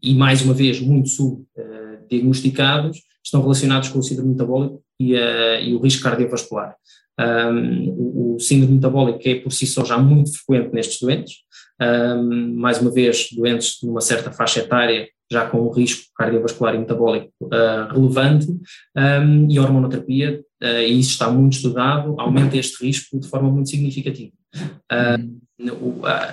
e 0.01 0.13
mais 0.13 0.41
uma 0.43 0.53
vez, 0.53 0.79
muito 0.79 1.09
subdiagnosticados, 1.09 3.01
estão 3.23 3.41
relacionados 3.41 3.89
com 3.89 3.99
o 3.99 4.03
síndrome 4.03 4.31
metabólico 4.31 4.83
e, 4.99 5.15
a, 5.15 5.61
e 5.61 5.73
o 5.73 5.79
risco 5.79 6.03
cardiovascular. 6.03 6.75
Um, 7.19 7.89
o, 7.89 8.35
o, 8.35 8.39
síndrome 8.39 8.75
metabólico 8.75 9.21
é 9.25 9.35
por 9.35 9.51
si 9.51 9.67
só 9.67 9.85
já 9.85 9.97
muito 9.97 10.31
frequente 10.33 10.73
nestes 10.73 10.99
doentes, 10.99 11.35
um, 11.81 12.55
mais 12.55 12.81
uma 12.81 12.91
vez, 12.91 13.29
doentes 13.31 13.77
numa 13.83 14.01
certa 14.01 14.31
faixa 14.31 14.61
etária 14.61 15.07
já 15.31 15.47
com 15.47 15.61
um 15.61 15.71
risco 15.71 16.05
cardiovascular 16.15 16.75
e 16.75 16.79
metabólico 16.79 17.31
uh, 17.41 17.91
relevante, 17.91 18.47
um, 18.49 19.49
e 19.49 19.57
a 19.57 19.61
hormonoterapia, 19.61 20.43
uh, 20.61 20.65
e 20.65 20.99
isso 20.99 21.11
está 21.11 21.29
muito 21.29 21.53
estudado, 21.53 22.15
aumenta 22.19 22.57
este 22.57 22.85
risco 22.85 23.19
de 23.19 23.27
forma 23.27 23.49
muito 23.49 23.69
significativa. 23.69 24.31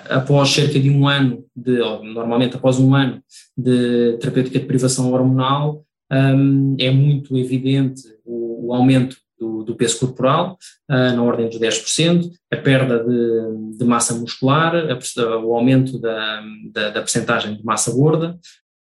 Após 0.08 0.50
cerca 0.50 0.78
de 0.78 0.90
um 0.90 1.08
ano, 1.08 1.44
de, 1.54 1.78
normalmente 1.78 2.56
após 2.56 2.78
um 2.78 2.94
ano 2.94 3.22
de 3.56 4.18
terapêutica 4.18 4.58
de 4.58 4.66
privação 4.66 5.12
hormonal, 5.12 5.84
um, 6.12 6.76
é 6.78 6.90
muito 6.90 7.36
evidente 7.38 8.02
o, 8.24 8.68
o 8.68 8.74
aumento 8.74 9.16
do, 9.38 9.64
do, 9.64 9.74
peso 9.74 10.00
corporal, 10.00 10.58
uh, 10.90 11.16
na 11.16 11.22
ordem 11.22 11.48
dos 11.48 11.58
10%, 11.58 12.30
a 12.52 12.56
perda 12.56 13.02
de, 13.02 13.78
de 13.78 13.84
massa 13.84 14.14
muscular, 14.14 14.74
a, 14.74 15.38
o 15.38 15.54
aumento 15.54 15.98
da, 15.98 16.42
da, 16.72 16.90
da 16.90 17.00
percentagem 17.00 17.56
de 17.56 17.64
massa 17.64 17.90
gorda. 17.92 18.38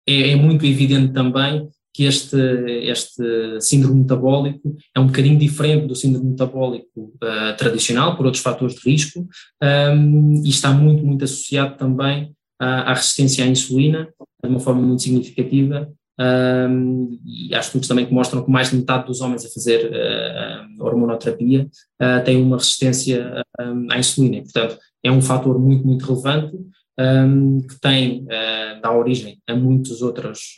É, 0.08 0.30
é, 0.30 0.36
muito 0.36 0.64
evidente 0.64 1.12
também 1.12 1.68
que 1.92 2.04
este, 2.04 2.36
este 2.82 3.58
síndrome 3.60 4.02
metabólico 4.02 4.76
é 4.94 5.00
um 5.00 5.06
bocadinho 5.06 5.38
diferente 5.38 5.86
do 5.86 5.96
síndrome 5.96 6.30
metabólico 6.30 6.86
uh, 6.96 7.56
tradicional, 7.56 8.16
por 8.16 8.26
outros 8.26 8.42
fatores 8.42 8.76
de 8.76 8.90
risco, 8.90 9.26
um, 9.62 10.42
e 10.44 10.48
está 10.50 10.70
muito, 10.70 11.04
muito 11.04 11.24
associado 11.24 11.76
também 11.76 12.32
à, 12.60 12.90
à 12.90 12.94
resistência 12.94 13.44
à 13.44 13.48
insulina, 13.48 14.08
de 14.44 14.48
uma 14.48 14.60
forma 14.60 14.82
muito 14.82 15.02
significativa, 15.02 15.90
um, 16.18 17.18
e 17.24 17.54
há 17.54 17.60
estudos 17.60 17.88
também 17.88 18.06
que 18.06 18.14
mostram 18.14 18.42
que 18.42 18.50
mais 18.50 18.70
de 18.70 18.76
metade 18.76 19.06
dos 19.06 19.20
homens 19.20 19.44
a 19.44 19.50
fazer 19.50 19.90
uh, 19.90 20.84
hormonoterapia 20.84 21.68
uh, 22.00 22.24
têm 22.24 22.42
uma 22.42 22.56
resistência 22.56 23.42
à 23.90 23.98
insulina, 23.98 24.42
portanto 24.42 24.78
é 25.04 25.10
um 25.10 25.20
fator 25.20 25.58
muito, 25.58 25.86
muito 25.86 26.06
relevante 26.06 26.56
um, 26.98 27.60
que 27.60 27.78
tem, 27.80 28.22
uh, 28.22 28.80
dá 28.80 28.92
origem 28.92 29.38
a 29.46 29.54
muitas 29.54 30.00
outras 30.00 30.54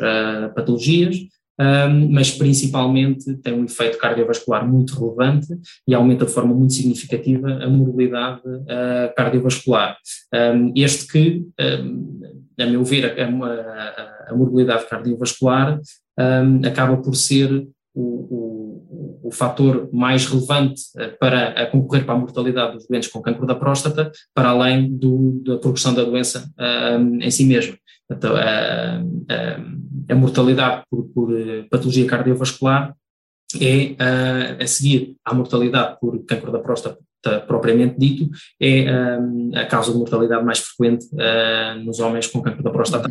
patologias, 0.55 1.17
um, 1.61 2.13
mas 2.13 2.31
principalmente 2.31 3.35
tem 3.39 3.53
um 3.53 3.65
efeito 3.65 3.99
cardiovascular 3.99 4.67
muito 4.67 4.95
relevante 4.95 5.49
e 5.89 5.93
aumenta 5.93 6.25
de 6.25 6.31
forma 6.31 6.55
muito 6.55 6.73
significativa 6.73 7.51
a 7.51 7.69
morbilidade 7.69 8.43
uh, 8.47 9.13
cardiovascular. 9.17 9.97
Um, 10.33 10.73
este 10.77 11.09
que, 11.09 11.45
a 12.59 12.67
meu 12.67 12.85
ver, 12.85 13.21
a, 13.21 13.25
a, 13.25 14.33
a 14.33 14.35
morbilidade 14.35 14.89
cardiovascular 14.89 15.81
acaba 16.67 16.97
por 16.97 17.15
ser 17.15 17.69
o, 17.95 18.03
o, 18.03 19.29
o, 19.29 19.31
fator 19.33 19.89
mais 19.93 20.27
relevante 20.27 20.83
uh, 20.97 21.17
para 21.19 21.67
concorrer 21.67 22.05
para 22.05 22.15
a 22.15 22.19
mortalidade 22.19 22.75
dos 22.75 22.87
doentes 22.87 23.11
com 23.11 23.21
cancro 23.21 23.47
da 23.47 23.55
próstata, 23.55 24.11
para 24.35 24.51
além 24.51 24.91
do, 24.91 25.41
da 25.45 25.59
progressão 25.59 25.95
da 25.95 26.05
doença 26.05 26.49
em 27.21 27.31
si 27.31 27.45
mesma. 27.45 27.77
Então, 28.11 28.35
a, 28.37 28.99
a, 28.99 30.13
a 30.13 30.15
mortalidade 30.15 30.85
por, 30.91 31.05
por, 31.09 31.39
eh, 31.39 31.65
patologia 31.71 32.07
cardiovascular 32.07 32.95
é 33.61 33.95
a, 33.99 34.63
a 34.63 34.67
seguir 34.67 35.17
à 35.25 35.35
mortalidade 35.35 35.99
por 36.01 36.19
cancro 36.25 36.51
da 36.51 36.59
próstata 36.59 36.99
propriamente 37.47 37.99
dito, 37.99 38.29
é 38.61 38.87
a 39.55 39.67
causa 39.67 39.93
de 39.93 39.99
mortalidade 39.99 40.45
mais 40.45 40.59
frequente 40.59 41.07
uh, 41.13 41.85
nos 41.85 42.01
homens 42.01 42.27
com 42.27 42.43
cancro 42.43 42.63
da 42.63 42.71
próstata. 42.71 43.09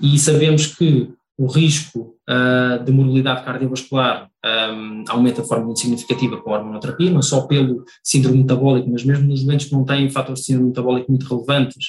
E 0.00 0.18
sabemos 0.18 0.66
que 0.66 1.10
o 1.36 1.46
risco 1.46 2.16
uh, 2.28 2.82
de 2.84 2.92
morbilidade 2.92 3.44
cardiovascular 3.44 4.28
um, 4.44 5.04
aumenta 5.08 5.42
de 5.42 5.48
forma 5.48 5.64
muito 5.64 5.80
significativa 5.80 6.36
com 6.36 6.54
a 6.54 6.58
hormonoterapia, 6.58 7.10
não 7.10 7.22
só 7.22 7.42
pelo 7.42 7.84
síndrome 8.02 8.38
metabólico, 8.38 8.90
mas 8.90 9.04
mesmo 9.04 9.26
nos 9.26 9.42
doentes 9.42 9.66
que 9.66 9.72
não 9.72 9.84
têm 9.84 10.10
fatores 10.10 10.40
de 10.40 10.46
síndrome 10.46 10.68
metabólico 10.68 11.10
muito 11.10 11.26
relevantes, 11.26 11.88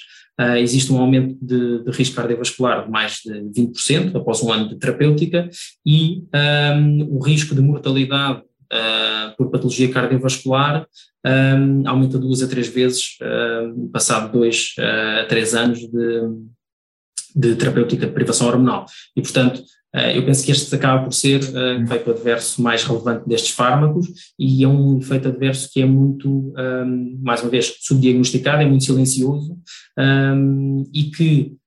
existe 0.57 0.91
um 0.91 0.99
aumento 0.99 1.37
de, 1.41 1.83
de, 1.83 1.91
risco 1.91 2.15
cardiovascular 2.15 2.83
de 2.83 2.91
mais 2.91 3.21
de 3.23 3.61
20% 3.61 4.15
após 4.15 4.43
um 4.43 4.51
ano 4.51 4.67
de 4.67 4.75
terapêutica 4.77 5.49
e 5.85 6.23
um, 6.75 7.15
o 7.15 7.19
risco 7.19 7.55
de 7.55 7.61
mortalidade 7.61 8.41
uh, 8.71 9.35
por 9.37 9.49
patologia 9.49 9.91
cardiovascular 9.91 10.87
um, 11.25 11.87
aumenta 11.87 12.17
duas 12.17 12.41
a 12.41 12.47
três 12.47 12.67
vezes 12.67 13.17
uh, 13.21 13.89
passado 13.89 14.31
dois 14.31 14.73
a 14.79 15.25
três 15.25 15.53
anos 15.55 15.79
de, 15.79 16.21
de 17.35 17.55
terapêutica 17.55 18.05
de 18.05 18.13
privação 18.13 18.47
hormonal. 18.47 18.85
E, 19.15 19.21
portanto, 19.21 19.63
eu 20.13 20.25
penso 20.25 20.43
que 20.45 20.51
este 20.51 20.75
acaba 20.75 21.05
por 21.05 21.13
ser 21.13 21.41
o 21.41 21.83
efeito 21.83 22.11
adverso 22.11 22.61
mais 22.61 22.83
relevante 22.83 23.29
destes 23.29 23.51
fármacos 23.51 24.07
e 24.37 24.61
é 24.61 24.67
um 24.67 24.99
efeito 24.99 25.29
adverso 25.29 25.69
que 25.71 25.81
é 25.81 25.85
muito, 25.85 26.53
mais 27.23 27.41
uma 27.41 27.49
vez, 27.49 27.77
subdiagnosticado, 27.79 28.61
é 28.61 28.65
muito 28.65 28.83
silencioso 28.83 29.57
um, 29.97 30.83
e 30.93 31.03
que 31.03 31.53
um, 31.53 31.64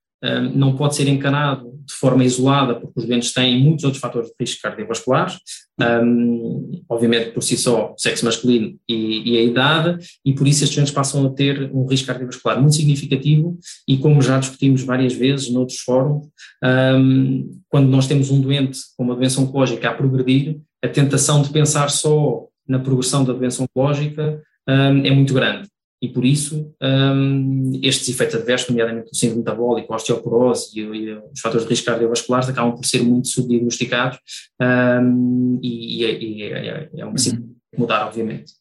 não 0.54 0.74
pode 0.76 0.96
ser 0.96 1.08
encanado 1.08 1.78
de 1.88 1.94
forma 1.94 2.22
isolada, 2.22 2.74
porque 2.74 3.00
os 3.00 3.06
doentes 3.06 3.32
têm 3.32 3.58
muitos 3.60 3.84
outros 3.84 4.00
fatores 4.00 4.28
de 4.28 4.34
risco 4.38 4.60
cardiovasculares, 4.60 5.38
um, 5.80 6.82
obviamente 6.88 7.30
por 7.30 7.42
si 7.42 7.56
só 7.56 7.94
sexo 7.96 8.26
masculino 8.26 8.76
e, 8.86 9.32
e, 9.32 9.38
a 9.38 9.42
idade, 9.42 10.04
e 10.24 10.34
por 10.34 10.46
isso 10.46 10.64
estes 10.64 10.76
doentes 10.76 10.92
passam 10.92 11.24
a 11.24 11.30
ter 11.30 11.70
um 11.72 11.86
risco 11.86 12.08
cardiovascular 12.08 12.60
muito 12.60 12.74
significativo 12.74 13.58
e 13.86 13.96
como 13.96 14.20
já 14.20 14.38
discutimos 14.38 14.82
várias 14.82 15.14
vezes 15.14 15.50
noutros 15.50 15.78
fóruns, 15.78 16.26
um, 16.62 17.58
quando 17.68 17.88
nós 17.88 18.06
temos 18.06 18.30
um 18.30 18.40
doente 18.40 18.78
com 18.96 19.04
uma 19.04 19.16
doença 19.16 19.40
oncológica 19.40 19.88
a 19.88 19.94
progredir, 19.94 20.58
a 20.84 20.88
tentação 20.88 21.40
de 21.40 21.50
pensar 21.50 21.88
só 21.88 22.44
na 22.66 22.78
progressão 22.78 23.24
da 23.24 23.32
doença 23.32 23.62
oncológica 23.62 24.42
um, 24.68 25.06
é 25.06 25.10
muito 25.10 25.32
grande 25.32 25.68
e 26.00 26.08
por 26.08 26.24
isso 26.24 26.72
um, 26.80 27.72
estes 27.82 28.08
efeitos 28.08 28.36
adversos, 28.36 28.68
nomeadamente 28.68 29.10
o 29.10 29.16
síndrome 29.16 29.40
metabólico, 29.40 29.92
a 29.92 29.96
osteoporose 29.96 30.70
e, 30.78 30.82
e, 30.82 31.12
os 31.12 31.40
fatores 31.40 31.66
de 31.66 31.70
risco 31.70 31.86
cardiovasculares 31.86 32.48
acabam 32.48 32.74
por 32.74 32.84
ser 32.84 33.02
muito 33.02 33.28
subdiagnosticados 33.28 34.18
um, 34.60 35.58
e, 35.62 36.04
e, 36.04 36.42
é, 36.44 36.88
é 36.96 37.04
uma 37.04 37.14
uhum. 37.14 37.54
mudar, 37.76 38.06
obviamente. 38.06 38.52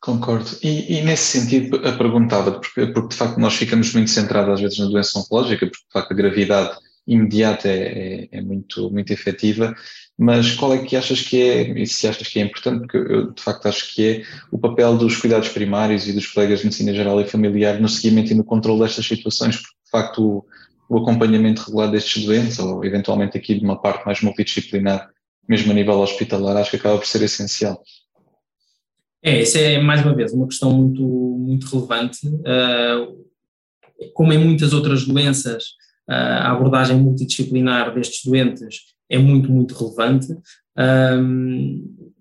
Concordo. 0.00 0.50
E, 0.62 0.98
e, 0.98 1.02
nesse 1.02 1.40
sentido, 1.40 1.76
a 1.76 1.92
perguntava, 1.92 2.52
porque, 2.60 2.86
porque 2.88 3.08
de 3.08 3.16
facto 3.16 3.38
nós 3.38 3.54
ficamos 3.54 3.92
muito 3.94 4.10
centrados 4.10 4.54
às 4.54 4.60
vezes 4.60 4.78
na 4.78 4.86
doença 4.86 5.18
oncológica, 5.18 5.66
porque 5.66 5.84
de 5.86 5.92
facto 5.92 6.12
a 6.12 6.14
gravidade 6.14 6.76
imediata 7.06 7.68
é, 7.68 8.28
é, 8.32 8.38
é 8.38 8.40
muito, 8.40 8.90
muito 8.90 9.12
efetiva, 9.12 9.74
mas 10.16 10.52
qual 10.54 10.72
é 10.72 10.78
que 10.78 10.96
achas 10.96 11.20
que 11.20 11.40
é, 11.40 11.78
e 11.78 11.86
se 11.86 12.06
achas 12.06 12.28
que 12.28 12.38
é 12.38 12.42
importante, 12.42 12.80
porque 12.80 12.96
eu 12.96 13.32
de 13.32 13.42
facto 13.42 13.66
acho 13.66 13.92
que 13.92 14.06
é 14.06 14.22
o 14.50 14.58
papel 14.58 14.96
dos 14.96 15.16
cuidados 15.16 15.48
primários 15.48 16.08
e 16.08 16.12
dos 16.12 16.26
colegas 16.26 16.60
de 16.60 16.66
medicina 16.66 16.94
geral 16.94 17.20
e 17.20 17.26
familiar 17.26 17.80
no 17.80 17.88
seguimento 17.88 18.32
e 18.32 18.34
no 18.34 18.44
controle 18.44 18.80
destas 18.80 19.06
situações, 19.06 19.56
porque 19.56 19.76
de 19.84 19.90
facto 19.90 20.22
o, 20.22 20.46
o 20.88 20.98
acompanhamento 20.98 21.62
regular 21.62 21.90
destes 21.90 22.24
doentes, 22.24 22.58
ou 22.58 22.84
eventualmente 22.84 23.36
aqui 23.36 23.54
de 23.54 23.64
uma 23.64 23.80
parte 23.80 24.04
mais 24.06 24.20
multidisciplinar, 24.22 25.10
mesmo 25.48 25.72
a 25.72 25.74
nível 25.74 25.98
hospitalar, 26.00 26.56
acho 26.56 26.70
que 26.70 26.76
acaba 26.76 26.98
por 26.98 27.06
ser 27.06 27.22
essencial. 27.22 27.82
É, 29.22 29.42
isso 29.42 29.56
é 29.56 29.80
mais 29.80 30.04
uma 30.04 30.14
vez 30.14 30.32
uma 30.32 30.46
questão 30.46 30.70
muito, 30.70 31.02
muito 31.02 31.66
relevante. 31.66 32.26
Uh, 32.26 33.24
como 34.12 34.32
em 34.32 34.38
muitas 34.38 34.72
outras 34.72 35.06
doenças, 35.06 35.64
a 36.08 36.52
abordagem 36.52 36.96
multidisciplinar 36.96 37.94
destes 37.94 38.24
doentes 38.24 38.94
é 39.08 39.18
muito, 39.18 39.50
muito 39.50 39.74
relevante. 39.74 40.28
Um, 40.78 42.12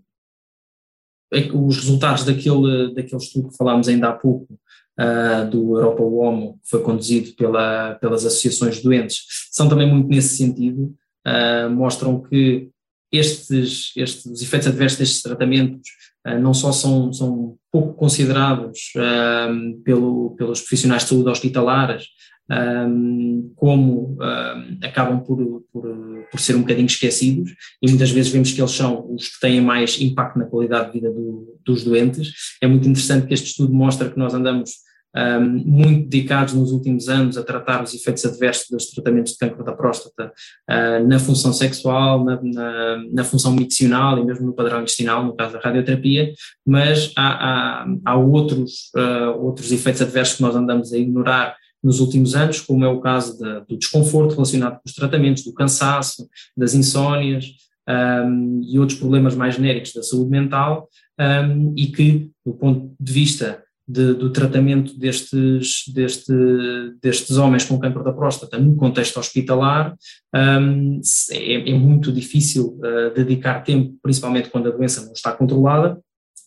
os 1.53 1.77
resultados 1.77 2.23
daquele, 2.23 2.93
daquele 2.93 3.21
estudo 3.21 3.49
que 3.49 3.57
falámos 3.57 3.87
ainda 3.87 4.09
há 4.09 4.13
pouco, 4.13 4.57
uh, 4.99 5.49
do 5.49 5.77
Europa 5.77 6.03
Homo, 6.03 6.59
que 6.63 6.69
foi 6.69 6.81
conduzido 6.81 7.33
pela, 7.35 7.95
pelas 7.95 8.25
associações 8.25 8.77
de 8.77 8.83
doentes, 8.83 9.23
são 9.51 9.67
também 9.67 9.89
muito 9.89 10.07
nesse 10.09 10.37
sentido, 10.37 10.93
uh, 11.27 11.69
mostram 11.69 12.21
que 12.21 12.69
estes, 13.11 13.91
estes, 13.95 14.25
os 14.25 14.41
efeitos 14.41 14.67
adversos 14.67 14.99
destes 14.99 15.21
tratamentos 15.21 15.89
uh, 16.27 16.39
não 16.39 16.53
só 16.53 16.71
são, 16.71 17.11
são 17.13 17.55
pouco 17.71 17.93
considerados 17.93 18.93
pelo, 19.83 20.35
pelos 20.35 20.61
profissionais 20.61 21.01
de 21.01 21.09
saúde 21.09 21.29
hospitalares, 21.29 22.05
um, 22.51 23.51
como 23.55 24.17
um, 24.19 24.77
acabam 24.83 25.19
por, 25.21 25.63
por, 25.71 25.83
por, 26.29 26.39
ser 26.39 26.55
um 26.55 26.61
bocadinho 26.61 26.85
esquecidos 26.85 27.51
e 27.81 27.89
muitas 27.89 28.11
vezes 28.11 28.31
vemos 28.31 28.51
que 28.51 28.61
eles 28.61 28.71
são 28.71 29.13
os 29.13 29.29
que 29.29 29.39
têm 29.39 29.61
mais 29.61 29.99
impacto 29.99 30.37
na 30.37 30.45
qualidade 30.45 30.87
de 30.87 30.93
vida 30.93 31.11
do, 31.11 31.57
dos 31.65 31.83
doentes. 31.83 32.33
É 32.61 32.67
muito 32.67 32.87
interessante 32.87 33.27
que 33.27 33.33
este 33.33 33.47
estudo 33.47 33.73
mostra 33.73 34.09
que 34.09 34.19
nós 34.19 34.33
andamos 34.33 34.71
um, 35.15 35.41
muito 35.65 36.09
dedicados 36.09 36.53
nos 36.53 36.71
últimos 36.71 37.07
anos 37.07 37.37
a 37.37 37.43
tratar 37.43 37.83
os 37.83 37.93
efeitos 37.93 38.25
adversos 38.25 38.67
dos 38.69 38.87
tratamentos 38.87 39.33
de 39.33 39.37
câncer 39.37 39.63
da 39.63 39.71
próstata 39.71 40.33
uh, 40.69 41.07
na 41.07 41.19
função 41.19 41.53
sexual, 41.53 42.25
na, 42.25 42.41
na, 42.41 43.03
na, 43.11 43.23
função 43.23 43.53
medicinal 43.53 44.17
e 44.17 44.25
mesmo 44.25 44.47
no 44.47 44.53
padrão 44.53 44.81
intestinal, 44.81 45.23
no 45.23 45.35
caso 45.35 45.53
da 45.53 45.59
radioterapia, 45.59 46.33
mas 46.65 47.13
há, 47.15 47.83
há, 47.83 47.85
há 48.05 48.17
outros, 48.17 48.91
uh, 48.95 49.39
outros 49.39 49.71
efeitos 49.71 50.01
adversos 50.01 50.37
que 50.37 50.41
nós 50.41 50.55
andamos 50.55 50.91
a 50.91 50.97
ignorar 50.97 51.55
nos 51.83 51.99
últimos 51.99 52.33
anos, 52.35 52.61
como 52.61 52.85
é 52.85 52.87
o 52.87 53.01
caso 53.01 53.37
de, 53.37 53.65
do 53.67 53.77
desconforto 53.77 54.31
relacionado 54.31 54.75
com 54.75 54.83
os 54.85 54.93
tratamentos, 54.93 55.43
do 55.43 55.53
cansaço, 55.53 56.27
das 56.55 56.73
insónias 56.73 57.45
um, 57.87 58.61
e 58.63 58.79
outros 58.79 58.97
problemas 58.97 59.35
mais 59.35 59.55
genéricos 59.55 59.93
da 59.93 60.01
saúde 60.01 60.29
mental, 60.29 60.87
um, 61.19 61.73
e 61.77 61.87
que, 61.87 62.31
do 62.45 62.53
ponto 62.53 62.95
de 62.99 63.11
vista 63.11 63.61
de, 63.85 64.13
do 64.13 64.31
tratamento 64.31 64.97
destes, 64.97 65.83
deste, 65.93 66.33
destes 67.01 67.35
homens 67.37 67.65
com 67.65 67.77
câncer 67.77 68.01
da 68.01 68.13
próstata 68.13 68.57
no 68.57 68.75
contexto 68.77 69.19
hospitalar, 69.19 69.95
um, 70.33 71.01
é, 71.31 71.69
é, 71.69 71.73
muito 71.73 72.11
difícil 72.11 72.79
uh, 72.79 73.13
dedicar 73.13 73.61
tempo, 73.61 73.95
principalmente 74.01 74.49
quando 74.49 74.69
a 74.69 74.71
doença 74.71 75.05
não 75.05 75.11
está 75.11 75.33
controlada, 75.33 75.99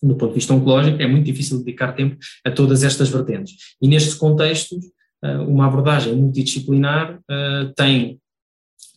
do 0.03 0.15
ponto 0.15 0.31
de 0.31 0.37
vista 0.37 0.55
oncológico, 0.55 1.01
é 1.01 1.07
muito 1.07 1.25
difícil 1.25 1.59
dedicar 1.59 1.93
tempo 1.93 2.17
a 2.45 2.51
todas 2.51 2.83
estas 2.83 3.09
vertentes. 3.09 3.55
E 3.81 3.89
nestes 3.89 4.15
contextos, 4.15 4.79
uma 5.23 5.67
abordagem 5.67 6.15
multidisciplinar 6.15 7.19
eh, 7.29 7.73
tem 7.77 8.21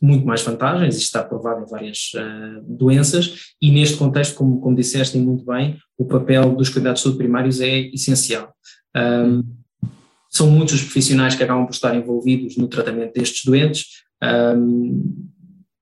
muito 0.01 0.25
mais 0.25 0.41
vantagens, 0.41 0.95
isto 0.95 1.05
está 1.05 1.23
provado 1.23 1.63
em 1.63 1.69
várias 1.69 2.11
uh, 2.15 2.63
doenças, 2.65 3.53
e 3.61 3.71
neste 3.71 3.97
contexto, 3.97 4.35
como, 4.35 4.59
como 4.61 4.75
disseste 4.75 5.17
muito 5.17 5.45
bem, 5.45 5.77
o 5.97 6.05
papel 6.05 6.55
dos 6.55 6.69
cuidados 6.69 7.01
de 7.01 7.03
saúde 7.03 7.17
primários 7.17 7.59
é 7.59 7.81
essencial. 7.89 8.53
Um, 8.95 9.43
são 10.29 10.49
muitos 10.49 10.75
os 10.75 10.83
profissionais 10.83 11.35
que 11.35 11.43
acabam 11.43 11.65
por 11.65 11.73
estar 11.73 11.95
envolvidos 11.95 12.55
no 12.55 12.67
tratamento 12.67 13.13
destes 13.13 13.43
doentes, 13.43 13.85
um, 14.55 15.27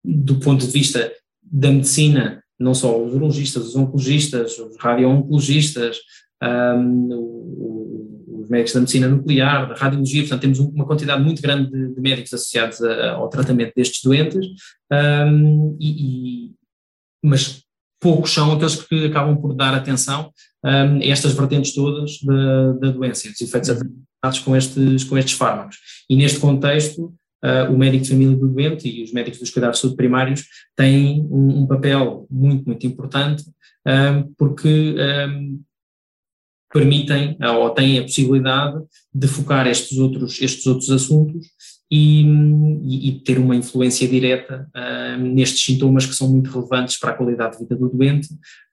do 0.04 0.40
ponto 0.40 0.66
de 0.66 0.72
vista 0.72 1.12
da 1.44 1.70
medicina, 1.70 2.44
não 2.60 2.74
só 2.74 3.00
os 3.00 3.14
urologistas, 3.14 3.68
os 3.68 3.76
oncologistas, 3.76 4.58
os 4.58 4.78
radio-oncologistas, 4.78 5.98
um, 6.42 7.77
os 8.48 8.50
médicos 8.50 8.74
da 8.74 8.80
medicina 8.80 9.08
nuclear, 9.08 9.68
da 9.68 9.76
radiologia, 9.76 10.22
portanto 10.22 10.42
temos 10.42 10.60
uma 10.60 10.86
quantidade 10.86 11.22
muito 11.22 11.42
grande 11.42 11.70
de, 11.70 11.94
de 11.94 12.02
médicos 12.02 12.34
associados 12.34 12.82
a, 12.82 13.12
ao 13.12 13.30
tratamento 13.30 13.74
destes 13.76 14.02
doentes, 14.02 14.48
um, 14.92 15.78
e, 15.80 16.48
e, 16.48 16.52
mas 17.24 17.62
poucos 18.00 18.34
são 18.34 18.54
aqueles 18.54 18.76
que 18.76 19.06
acabam 19.06 19.36
por 19.40 19.54
dar 19.54 19.74
atenção 19.74 20.32
um, 20.64 20.98
a 20.98 21.06
estas 21.06 21.34
vertentes 21.34 21.74
todas 21.74 22.20
da, 22.24 22.74
da 22.74 22.92
doença, 22.92 23.30
dos 23.30 23.42
efeitos 23.42 23.70
associados 23.70 24.40
com 24.44 24.56
estes, 24.56 25.04
com 25.04 25.18
estes 25.18 25.34
fármacos. 25.34 25.78
E 26.10 26.16
neste 26.16 26.40
contexto, 26.40 27.14
uh, 27.44 27.72
o 27.72 27.78
médico 27.78 28.04
de 28.04 28.10
família 28.10 28.38
do 28.38 28.48
doente 28.48 28.88
e 28.88 29.04
os 29.04 29.12
médicos 29.12 29.40
dos 29.40 29.50
cuidados 29.50 29.78
de 29.78 29.82
saúde 29.82 29.98
primários 29.98 30.46
têm 30.76 31.22
um, 31.30 31.64
um 31.64 31.68
papel 31.68 32.26
muito, 32.30 32.66
muito 32.66 32.88
importante, 32.88 33.44
um, 33.86 34.34
porque 34.38 34.96
permitem 36.78 37.36
ou 37.58 37.70
têm 37.72 37.98
a 37.98 38.04
possibilidade 38.04 38.80
de 39.14 39.28
focar 39.28 39.66
estes 39.66 39.98
outros, 39.98 40.40
estes 40.42 40.66
outros 40.68 40.92
assuntos 40.92 41.48
e, 41.90 42.22
e, 43.08 43.12
ter 43.24 43.40
uma 43.40 43.56
influência 43.56 44.08
direta 44.08 44.68
um, 44.76 45.34
nestes 45.34 45.64
sintomas 45.64 46.06
que 46.06 46.14
são 46.14 46.28
muito 46.28 46.52
relevantes 46.52 47.00
para 47.00 47.12
a 47.12 47.14
qualidade 47.14 47.54
de 47.54 47.64
vida 47.64 47.76
do 47.78 47.90
doente, 47.90 48.28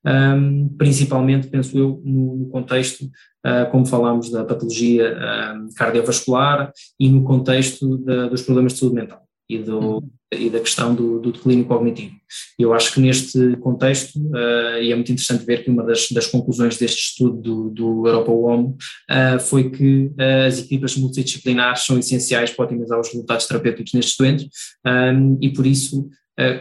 um, 0.05 0.69
principalmente, 0.77 1.47
penso 1.47 1.79
eu, 1.79 2.03
no, 2.05 2.49
contexto, 2.49 3.05
uh, 3.05 3.71
como 3.71 3.87
falámos, 3.87 4.31
da 4.31 4.45
patologia 4.45 5.17
um, 5.57 5.69
cardiovascular 5.77 6.73
e 6.99 7.09
no 7.09 7.23
contexto 7.23 7.99
dos 8.29 8.43
problemas 8.43 8.73
de 8.73 8.81
saúde 8.81 8.97
mental 8.97 9.24
e, 9.49 9.59
do, 9.59 9.79
uhum. 9.79 10.11
e 10.33 10.49
da 10.49 10.61
questão 10.61 10.95
do, 10.95 11.21
do, 11.21 11.33
declínio 11.33 11.65
cognitivo. 11.65 12.15
Eu 12.59 12.73
acho 12.73 12.93
que 12.93 13.01
neste 13.01 13.57
contexto, 13.59 14.19
uh, 14.19 14.79
e 14.81 14.91
é 14.91 14.95
muito 14.95 15.13
interessante 15.13 15.45
ver 15.45 15.63
que 15.63 15.71
uma 15.71 15.83
das, 15.83 16.09
das 16.11 16.27
conclusões 16.27 16.79
deste 16.79 17.11
estudo 17.11 17.41
do, 17.41 17.71
do 17.71 18.07
Europa 18.07 18.31
UOM 18.31 18.71
uh, 18.71 19.41
foi 19.41 19.71
que 19.71 20.07
uh, 20.07 20.47
as 20.47 20.59
equipas 20.59 20.97
multidisciplinares 20.97 21.85
são 21.85 21.99
essenciais 21.99 22.51
para 22.51 22.65
otimizar 22.65 22.99
os 22.99 23.09
resultados 23.09 23.47
terapêuticos 23.47 23.93
nestes 23.93 24.17
doentes 24.17 24.49
um, 24.87 25.39
e 25.41 25.53
por 25.53 25.67
isso 25.67 26.09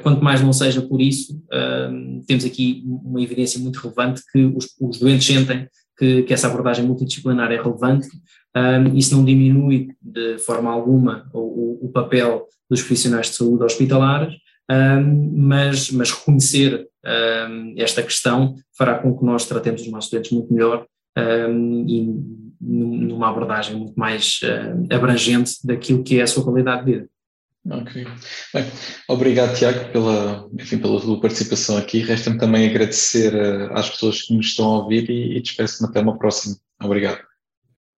quanto 0.04 0.24
mais 0.24 0.39
não 0.39 0.54
seja 0.54 0.84
por 0.84 1.02
isso, 1.02 1.41
temos 2.28 2.46
aqui 2.46 2.84
uma 2.86 3.19
evidência 3.19 3.60
muito 3.60 3.80
relevante 3.80 4.22
que 4.32 4.46
os, 4.46 4.67
os 4.80 5.00
doentes 5.00 5.26
sentem 5.26 5.67
que, 5.98 6.24
que, 6.24 6.34
essa 6.34 6.48
abordagem 6.48 6.86
multidisciplinar 6.86 7.52
é 7.52 7.62
relevante. 7.62 8.08
Um, 8.56 8.96
isso 8.96 9.16
não 9.16 9.26
diminui 9.26 9.89
de 10.02 10.38
forma 10.38 10.72
alguma 10.72 11.28
o, 11.34 11.88
o, 11.88 11.89
papel 11.89 12.48
dos 12.70 12.82
profissionais 12.82 13.28
de 13.28 13.36
saúde 13.36 13.63
hospitalares, 13.63 14.36
um, 14.70 15.32
mas, 15.36 15.89
mas 15.89 16.12
reconhecer 16.12 16.88
um, 17.50 17.74
esta 17.78 18.04
questão 18.04 18.56
fará 18.78 19.00
com 19.00 19.18
que 19.18 19.26
nós 19.26 19.48
tratemos 19.48 19.82
os 19.82 19.92
nossos 19.92 20.12
doentes 20.12 20.32
muito 20.32 20.54
melhor 20.54 20.86
e 21.88 22.08
numa 22.60 23.30
abordagem 23.30 23.76
muito 23.76 23.94
mais 23.96 24.39
uh, 24.44 24.96
abrangente 24.96 25.56
daquilo 25.63 26.04
que 26.04 26.20
é 26.20 26.24
a 26.24 26.28
sua 26.28 26.44
qualidade 26.44 26.86
de 26.86 26.92
vida. 26.92 27.10
Ok. 27.70 28.06
Bem, 28.54 28.66
obrigado, 29.08 29.56
Tiago, 29.56 29.89
pela, 29.92 30.50
enfim, 30.60 30.78
pela 30.78 31.00
tua 31.00 31.20
participação 31.20 31.78
aqui. 31.78 32.00
Resta-me 32.00 32.38
também 32.38 32.70
agradecer 32.70 33.34
uh, 33.34 33.74
às 33.74 33.89
pessoas 33.89 34.22
que 34.22 34.34
nos 34.34 34.48
estão 34.48 34.66
a 34.66 34.78
ouvir 34.80 35.10
e, 35.10 35.38
e 35.38 35.42
despeço-me 35.42 35.89
até 35.89 36.02
uma 36.02 36.18
próxima. 36.18 36.56
Obrigado. 36.82 37.33